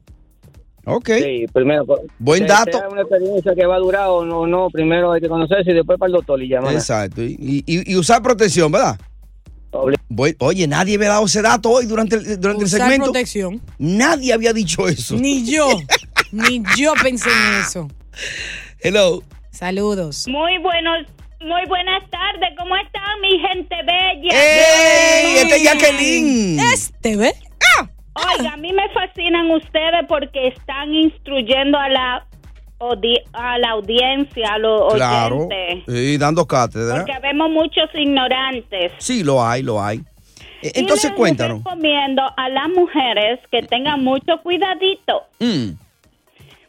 Ok. 0.85 1.09
Sí, 1.19 1.47
primero. 1.53 1.85
pues, 1.85 2.01
Buen 2.21 2.43
que 2.43 2.49
dato. 2.49 2.79
sea 2.79 2.89
una 2.89 3.01
experiencia 3.01 3.55
que 3.57 3.67
va 3.67 3.75
a 3.75 3.79
durar 3.81 4.07
o 4.09 4.25
no, 4.25 4.47
no, 4.47 4.69
primero 4.71 5.11
hay 5.11 5.21
que 5.21 5.29
conocerse 5.29 5.73
y 5.73 5.75
después 5.75 5.99
para 5.99 6.07
el 6.09 6.13
doctor 6.13 6.41
y 6.41 6.49
llamar. 6.49 6.73
Exacto. 6.75 7.23
Y, 7.23 7.65
y- 7.67 7.93
y 7.93 7.97
usar 7.97 8.23
protección, 8.23 8.71
¿verdad? 8.71 8.97
Voy- 10.09 10.37
oye, 10.39 10.67
nadie 10.67 10.99
me 10.99 11.07
ha 11.07 11.11
dado 11.11 11.27
ese 11.27 11.43
dato 11.43 11.71
hoy 11.71 11.87
durante 11.87 12.17
el, 12.17 12.41
durante 12.41 12.65
el 12.65 12.71
segmento. 12.71 13.05
protección. 13.07 13.61
Nadie 13.79 14.33
había 14.33 14.53
dicho 14.53 14.89
eso. 14.89 15.17
Ni 15.17 15.45
yo, 15.51 15.69
ni 16.33 16.63
yo 16.77 16.93
pensé 17.03 17.29
en 17.31 17.61
eso. 17.61 17.89
Hello. 18.81 19.23
Saludos. 19.51 20.27
Muy 20.29 20.59
buenos, 20.59 21.07
muy 21.41 21.67
buenas 21.69 22.03
tardes. 22.11 22.51
¿Cómo 22.59 22.77
están, 22.77 23.21
mi 23.23 23.39
gente 23.39 23.75
bella? 23.87 24.31
¡Ey! 24.33 25.37
Este 25.39 25.57
es 25.57 25.63
Jacqueline. 25.63 26.61
Este, 26.73 27.17
¿ve? 27.17 27.33
Oiga, 28.39 28.55
a 28.55 28.57
mí 28.57 28.73
me 28.73 28.89
fascinan 28.95 29.51
ustedes 29.51 30.07
porque 30.09 30.49
están 30.49 30.95
instruyendo 30.95 31.77
a 31.79 31.89
la 31.91 32.27
a 33.33 33.59
la 33.59 33.71
audiencia, 33.71 34.55
a 34.55 34.59
los 34.59 34.95
Claro. 34.95 35.37
oyentes. 35.47 35.85
Sí, 35.89 36.19
dando 36.19 36.47
cátedra. 36.47 36.97
Porque 37.05 37.19
vemos 37.23 37.51
muchos 37.51 37.89
ignorantes. 37.95 38.93
Sí, 38.99 39.23
lo 39.25 39.45
hay, 39.45 39.63
lo 39.63 39.83
hay. 39.83 39.99
Eh, 40.63 40.73
Entonces, 40.75 41.13
cuéntanos. 41.13 41.59
Recomiendo 41.59 42.23
a 42.37 42.49
las 42.49 42.69
mujeres 42.69 43.41
que 43.51 43.63
tengan 43.63 44.03
mucho 44.03 44.41
cuidadito. 44.43 45.23
Mm. 45.39 45.71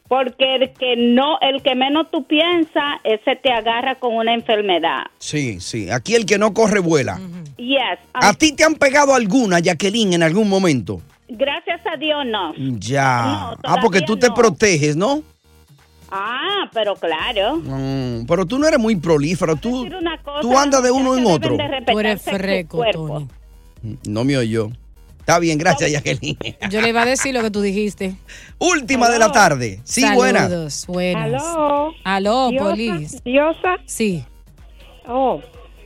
Porque 0.08 0.56
el 0.56 0.72
que 0.72 0.96
no, 0.96 1.38
el 1.42 1.62
que 1.62 1.76
menos 1.76 2.10
tú 2.10 2.24
piensas, 2.26 3.00
ese 3.04 3.36
te 3.36 3.52
agarra 3.52 3.96
con 3.96 4.16
una 4.16 4.34
enfermedad. 4.34 5.04
Sí, 5.18 5.60
sí. 5.60 5.90
Aquí 5.90 6.16
el 6.16 6.26
que 6.26 6.38
no 6.38 6.54
corre 6.54 6.80
vuela. 6.80 7.20
Yes. 7.58 8.00
¿A 8.14 8.34
ti 8.34 8.54
te 8.54 8.64
han 8.64 8.76
pegado 8.76 9.14
alguna, 9.14 9.60
Jacqueline, 9.60 10.14
en 10.14 10.24
algún 10.24 10.48
momento? 10.48 11.02
Gracias 11.28 11.82
a 11.86 11.98
Dios 11.98 12.26
no. 12.26 12.54
Ya. 12.80 13.50
ah, 13.64 13.76
porque 13.82 14.00
tú 14.02 14.16
te 14.16 14.32
proteges, 14.32 14.96
¿no? 14.96 15.24
Ah, 16.10 16.70
pero 16.74 16.96
claro. 16.96 17.58
Mm, 17.58 18.26
pero 18.26 18.46
tú 18.46 18.60
no 18.60 18.68
eres 18.68 18.80
muy 18.80 18.96
prolífero. 18.96 19.56
Tú, 19.56 19.88
cosa, 20.24 20.42
tú 20.42 20.58
andas 20.58 20.84
de 20.84 20.92
uno 20.92 21.18
en 21.18 21.26
otro. 21.26 21.58
Tú 21.86 22.00
eres 22.00 22.22
freco. 22.22 22.84
Tony. 22.92 23.28
No 24.08 24.24
me 24.24 24.38
oyó. 24.38 24.70
Está 25.20 25.40
bien, 25.40 25.58
gracias, 25.58 25.92
Jacqueline. 25.92 26.38
Yo 26.70 26.82
le 26.82 26.90
iba 26.90 27.02
a 27.02 27.06
decir 27.06 27.34
lo 27.34 27.42
que 27.42 27.52
tú 27.52 27.62
dijiste. 27.62 28.16
Última 28.60 29.10
de 29.10 29.20
la 29.20 29.30
tarde. 29.32 29.82
Sí, 29.84 30.06
buena. 30.14 30.44
Saludos, 30.44 30.86
buenas. 30.88 31.44
Aló. 31.44 31.94
Aló, 32.06 32.50
Diosa, 32.50 32.66
Polis. 32.66 33.24
Diosa. 33.26 33.76
Sí. 33.86 34.24
Oh, 35.06 35.42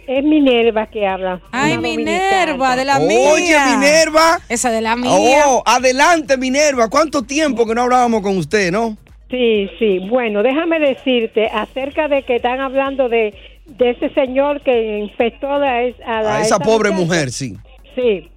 es 0.07 0.23
Minerva 0.23 0.85
que 0.87 1.07
habla. 1.07 1.41
Ay, 1.51 1.79
Minerva, 1.79 2.75
de 2.75 2.85
la 2.85 2.99
Oye, 2.99 3.07
mía. 3.07 3.65
Minerva. 3.77 4.39
Esa 4.47 4.69
de 4.69 4.81
la 4.81 4.95
mía. 4.95 5.09
Oh, 5.11 5.63
adelante, 5.65 6.37
Minerva. 6.37 6.87
¿Cuánto 6.89 7.23
tiempo 7.23 7.65
que 7.65 7.73
no 7.73 7.81
hablábamos 7.81 8.21
con 8.21 8.37
usted, 8.37 8.71
no? 8.71 8.95
Sí, 9.31 9.69
sí. 9.79 9.99
Bueno, 10.09 10.43
déjame 10.43 10.79
decirte 10.79 11.47
acerca 11.47 12.07
de 12.09 12.23
que 12.23 12.35
están 12.35 12.59
hablando 12.59 13.07
de, 13.09 13.33
de 13.65 13.89
ese 13.91 14.09
señor 14.09 14.61
que 14.61 14.99
infectó 14.99 15.51
a, 15.53 15.57
la- 15.57 15.77
a 16.05 16.21
la- 16.21 16.35
A 16.37 16.41
esa 16.41 16.59
pobre 16.59 16.89
muchacha. 16.91 17.05
mujer, 17.05 17.31
sí. 17.31 17.55
Sí. 17.95 18.29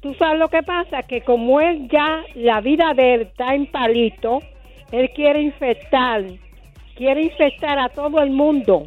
Tú 0.00 0.14
sabes 0.14 0.38
lo 0.38 0.48
que 0.48 0.62
pasa, 0.62 1.02
que 1.02 1.20
como 1.22 1.60
él 1.60 1.88
ya, 1.92 2.22
la 2.36 2.60
vida 2.60 2.94
de 2.96 3.14
él 3.14 3.20
está 3.22 3.54
en 3.54 3.66
palito, 3.66 4.40
él 4.92 5.10
quiere 5.14 5.42
infectar, 5.42 6.24
quiere 6.96 7.22
infectar 7.24 7.78
a 7.78 7.88
todo 7.90 8.22
el 8.22 8.30
mundo. 8.30 8.86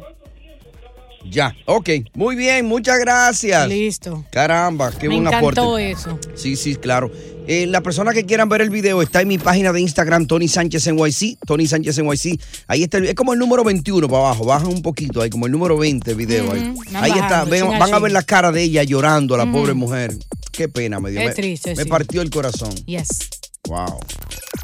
Ya, 1.24 1.54
ok. 1.66 1.88
Muy 2.14 2.34
bien, 2.34 2.66
muchas 2.66 2.98
gracias. 2.98 3.68
Listo. 3.68 4.24
Caramba, 4.30 4.90
qué 4.98 5.08
Me 5.08 5.14
buen 5.20 5.28
encantó 5.28 5.62
aporte. 5.62 5.90
eso. 5.92 6.18
Sí, 6.34 6.56
sí, 6.56 6.74
claro. 6.74 7.10
Eh, 7.48 7.66
la 7.66 7.80
persona 7.80 8.12
que 8.12 8.24
quieran 8.24 8.48
ver 8.48 8.60
el 8.60 8.70
video 8.70 9.02
está 9.02 9.20
en 9.20 9.28
mi 9.28 9.36
página 9.36 9.72
de 9.72 9.80
Instagram, 9.80 10.26
Tony 10.26 10.46
Sánchez 10.46 10.86
NYC. 10.92 11.38
Tony 11.44 11.66
Sánchez 11.66 11.98
NYC. 11.98 12.38
Ahí 12.68 12.84
está, 12.84 12.98
el- 12.98 13.06
es 13.06 13.14
como 13.14 13.32
el 13.32 13.38
número 13.38 13.64
21 13.64 14.06
para 14.08 14.20
abajo. 14.26 14.44
Baja 14.44 14.66
un 14.68 14.80
poquito 14.80 15.20
ahí, 15.20 15.28
como 15.28 15.46
el 15.46 15.52
número 15.52 15.76
20 15.76 16.14
video 16.14 16.52
ahí. 16.52 16.72
Ahí 16.94 17.10
está. 17.12 17.44
ven- 17.44 17.68
van 17.68 17.92
a 17.92 17.98
ver 17.98 18.12
la 18.12 18.22
cara 18.22 18.52
de 18.52 18.62
ella 18.62 18.84
llorando, 18.84 19.36
la 19.36 19.50
pobre 19.50 19.74
mujer. 19.74 20.16
Qué 20.52 20.68
pena 20.68 21.00
me 21.00 21.10
dio. 21.10 21.20
Es 21.20 21.26
me, 21.28 21.32
triste, 21.34 21.74
me 21.74 21.82
sí. 21.82 21.88
partió 21.88 22.22
el 22.22 22.30
corazón. 22.30 22.74
Yes. 22.86 23.08
Wow. 23.68 23.98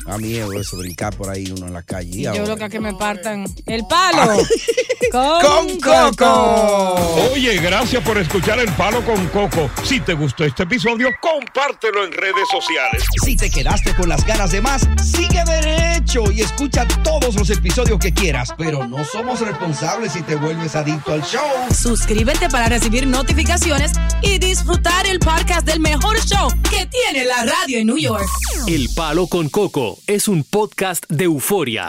Da 0.09 0.17
miedo 0.17 0.51
eso, 0.55 0.79
brincar 0.79 1.15
por 1.15 1.29
ahí 1.29 1.53
uno 1.55 1.67
en 1.67 1.75
la 1.75 1.83
calle. 1.83 2.09
Y 2.11 2.21
Y 2.21 2.23
yo 2.23 2.31
ahora? 2.31 2.47
lo 2.47 2.57
que 2.57 2.71
que 2.71 2.81
me 2.81 2.95
partan 2.95 3.45
el 3.67 3.87
palo. 3.87 4.43
con, 5.13 5.41
¡Con 5.43 5.81
Coco. 5.81 6.95
Oye, 7.33 7.59
gracias 7.59 8.03
por 8.03 8.17
escuchar 8.17 8.59
El 8.59 8.73
Palo 8.73 9.05
con 9.05 9.27
Coco. 9.29 9.71
Si 9.85 10.01
te 10.01 10.15
gustó 10.15 10.45
este 10.45 10.63
episodio, 10.63 11.11
compártelo 11.21 12.07
en 12.07 12.13
redes 12.13 12.49
sociales. 12.51 13.05
Si 13.23 13.37
te 13.37 13.51
quedaste 13.51 13.95
con 13.95 14.09
las 14.09 14.25
ganas 14.25 14.51
de 14.51 14.63
más, 14.63 14.89
sigue 15.05 15.45
derecho 15.45 16.31
y 16.33 16.41
escucha 16.41 16.87
todos 17.05 17.35
los 17.35 17.51
episodios 17.51 17.99
que 17.99 18.13
quieras. 18.15 18.55
Pero 18.57 18.87
no 18.87 19.05
somos 19.05 19.41
responsables 19.41 20.13
si 20.13 20.23
te 20.23 20.37
vuelves 20.37 20.75
adicto 20.75 21.13
al 21.13 21.23
show. 21.23 21.43
Suscríbete 21.75 22.49
para 22.49 22.71
recibir 22.71 23.07
notificaciones 23.07 23.93
y 24.23 24.39
disfrutar 24.39 25.07
el 25.07 25.19
podcast 25.19 25.67
del 25.67 25.81
mejor 25.81 26.19
show 26.25 26.49
que 26.71 26.87
tiene 26.87 27.27
la 27.27 27.45
radio 27.45 27.79
en 27.79 27.87
New 27.89 27.99
York. 27.99 28.27
El 28.67 28.89
Palo 28.95 29.27
con 29.27 29.49
Coco 29.51 29.98
es 30.07 30.29
un 30.29 30.45
podcast 30.45 31.05
de 31.09 31.25
euforia. 31.25 31.89